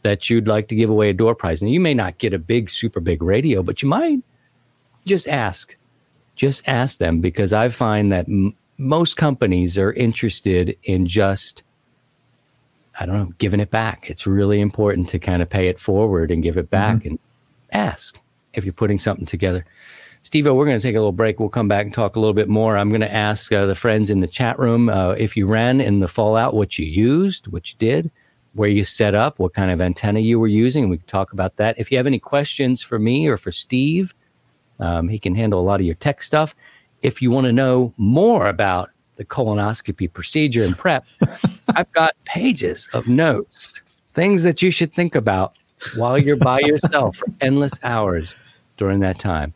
that 0.04 0.30
you'd 0.30 0.48
like 0.48 0.68
to 0.68 0.76
give 0.76 0.88
away 0.88 1.10
a 1.10 1.12
door 1.12 1.34
prize, 1.34 1.60
and 1.60 1.72
you 1.72 1.80
may 1.80 1.94
not 1.94 2.16
get 2.18 2.32
a 2.32 2.38
big, 2.38 2.70
super 2.70 3.00
big 3.00 3.22
radio, 3.22 3.62
but 3.62 3.82
you 3.82 3.88
might 3.88 4.20
just 5.04 5.28
ask, 5.28 5.76
just 6.34 6.66
ask 6.66 6.98
them 6.98 7.20
because 7.20 7.52
I 7.52 7.68
find 7.68 8.10
that 8.12 8.26
m- 8.26 8.56
most 8.82 9.16
companies 9.16 9.78
are 9.78 9.92
interested 9.92 10.76
in 10.84 11.06
just 11.06 11.62
I 13.00 13.06
don't 13.06 13.16
know, 13.16 13.32
giving 13.38 13.60
it 13.60 13.70
back. 13.70 14.10
It's 14.10 14.26
really 14.26 14.60
important 14.60 15.08
to 15.10 15.18
kind 15.18 15.40
of 15.40 15.48
pay 15.48 15.68
it 15.68 15.78
forward 15.78 16.30
and 16.30 16.42
give 16.42 16.58
it 16.58 16.68
back 16.68 16.98
mm-hmm. 16.98 17.08
and 17.08 17.18
ask 17.72 18.20
if 18.52 18.64
you're 18.64 18.74
putting 18.74 18.98
something 18.98 19.24
together. 19.24 19.64
Steve, 20.20 20.44
we're 20.44 20.66
going 20.66 20.78
to 20.78 20.82
take 20.82 20.94
a 20.94 20.98
little 20.98 21.10
break. 21.10 21.40
We'll 21.40 21.48
come 21.48 21.68
back 21.68 21.86
and 21.86 21.94
talk 21.94 22.16
a 22.16 22.20
little 22.20 22.34
bit 22.34 22.48
more. 22.48 22.76
I'm 22.76 22.90
going 22.90 23.00
to 23.00 23.12
ask 23.12 23.50
uh, 23.50 23.64
the 23.64 23.74
friends 23.74 24.10
in 24.10 24.20
the 24.20 24.26
chat 24.26 24.58
room 24.58 24.90
uh, 24.90 25.12
if 25.12 25.36
you 25.36 25.46
ran 25.46 25.80
in 25.80 26.00
the 26.00 26.06
Fallout, 26.06 26.54
what 26.54 26.78
you 26.78 26.84
used, 26.84 27.48
what 27.48 27.70
you 27.70 27.76
did, 27.78 28.10
where 28.52 28.68
you 28.68 28.84
set 28.84 29.14
up, 29.14 29.38
what 29.38 29.54
kind 29.54 29.70
of 29.70 29.80
antenna 29.80 30.20
you 30.20 30.38
were 30.38 30.46
using. 30.46 30.90
We 30.90 30.98
can 30.98 31.06
talk 31.06 31.32
about 31.32 31.56
that. 31.56 31.78
If 31.78 31.90
you 31.90 31.96
have 31.96 32.06
any 32.06 32.20
questions 32.20 32.82
for 32.82 32.98
me 32.98 33.26
or 33.26 33.38
for 33.38 33.50
Steve, 33.50 34.14
um, 34.78 35.08
he 35.08 35.18
can 35.18 35.34
handle 35.34 35.58
a 35.58 35.64
lot 35.64 35.80
of 35.80 35.86
your 35.86 35.94
tech 35.96 36.22
stuff. 36.22 36.54
If 37.02 37.20
you 37.20 37.30
want 37.30 37.46
to 37.46 37.52
know 37.52 37.92
more 37.96 38.46
about 38.46 38.90
the 39.16 39.24
colonoscopy 39.24 40.12
procedure 40.12 40.64
and 40.64 40.76
prep, 40.76 41.06
I've 41.74 41.90
got 41.92 42.14
pages 42.24 42.88
of 42.94 43.08
notes, 43.08 43.82
things 44.12 44.44
that 44.44 44.62
you 44.62 44.70
should 44.70 44.92
think 44.92 45.14
about 45.14 45.56
while 45.96 46.16
you're 46.16 46.36
by 46.36 46.60
yourself 46.60 47.16
for 47.16 47.26
endless 47.40 47.72
hours 47.82 48.34
during 48.76 49.00
that 49.00 49.18
time. 49.18 49.52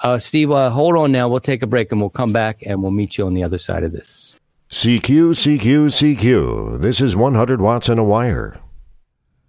Uh, 0.00 0.18
Steve, 0.18 0.50
uh, 0.50 0.70
hold 0.70 0.96
on 0.96 1.12
now. 1.12 1.28
We'll 1.28 1.40
take 1.40 1.62
a 1.62 1.66
break 1.66 1.90
and 1.92 2.00
we'll 2.00 2.10
come 2.10 2.32
back 2.32 2.62
and 2.66 2.82
we'll 2.82 2.92
meet 2.92 3.18
you 3.18 3.26
on 3.26 3.34
the 3.34 3.42
other 3.42 3.58
side 3.58 3.84
of 3.84 3.92
this. 3.92 4.36
CQ, 4.70 5.30
CQ, 5.30 6.16
CQ. 6.18 6.80
This 6.80 7.00
is 7.00 7.16
100 7.16 7.60
watts 7.60 7.88
in 7.88 7.98
a 7.98 8.04
wire. 8.04 8.60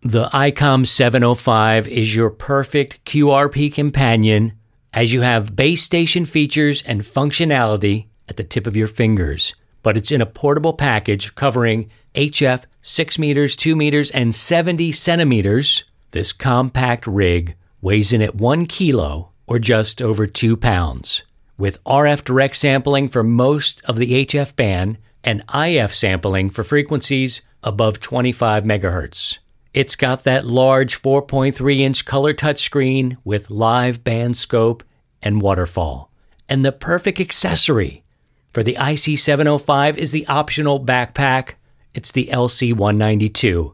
The 0.02 0.30
ICOM 0.30 0.88
705 0.88 1.88
is 1.88 2.16
your 2.16 2.30
perfect 2.30 3.04
QRP 3.06 3.74
companion 3.74 4.54
as 4.94 5.14
you 5.14 5.22
have 5.22 5.56
base 5.56 5.84
station 5.84 6.26
features 6.26 6.82
and 6.84 7.02
functionality 7.02 8.08
at 8.28 8.38
the 8.38 8.44
tip 8.44 8.68
of 8.68 8.76
your 8.76 8.88
fingers, 8.88 9.56
but 9.84 9.98
it's 9.98 10.12
in 10.12 10.22
a 10.22 10.26
portable 10.26 10.74
package 10.74 11.36
covering 11.36 11.90
HF 12.16 12.66
6 12.82 13.20
meters, 13.20 13.56
2 13.56 13.76
meters, 13.76 14.12
and 14.12 14.34
70 14.34 14.92
centimeters. 14.92 15.84
This 16.12 16.34
compact 16.34 17.06
rig 17.06 17.56
weighs 17.82 18.12
in 18.12 18.22
at 18.22 18.36
1 18.36 18.66
kilo 18.66 19.32
or 19.48 19.60
just 19.60 20.02
over 20.02 20.26
2 20.26 20.58
pounds. 20.58 21.24
With 21.58 21.84
RF 21.84 22.24
direct 22.24 22.56
sampling 22.56 23.10
for 23.10 23.24
most 23.24 23.84
of 23.86 23.98
the 23.98 24.26
HF 24.26 24.56
band 24.56 24.98
and 25.24 25.44
IF 25.54 25.94
sampling 25.94 26.50
for 26.50 26.64
frequencies 26.64 27.42
above 27.64 28.00
25 28.00 28.64
megahertz. 28.64 29.40
It's 29.74 29.96
got 29.96 30.24
that 30.24 30.46
large 30.46 31.00
4.3 31.00 31.80
inch 31.80 32.06
color 32.06 32.34
touchscreen 32.34 33.18
with 33.24 33.52
live 33.52 34.04
band 34.04 34.36
scope 34.38 34.84
and 35.22 35.42
waterfall. 35.42 36.12
And 36.48 36.66
the 36.66 36.72
perfect 36.72 37.20
accessory 37.20 38.04
for 38.52 38.64
the 38.64 38.76
IC705 38.76 39.98
is 39.98 40.12
the 40.12 40.26
optional 40.28 40.84
backpack. 40.84 41.54
It's 41.94 42.12
the 42.12 42.30
LC192. 42.32 43.74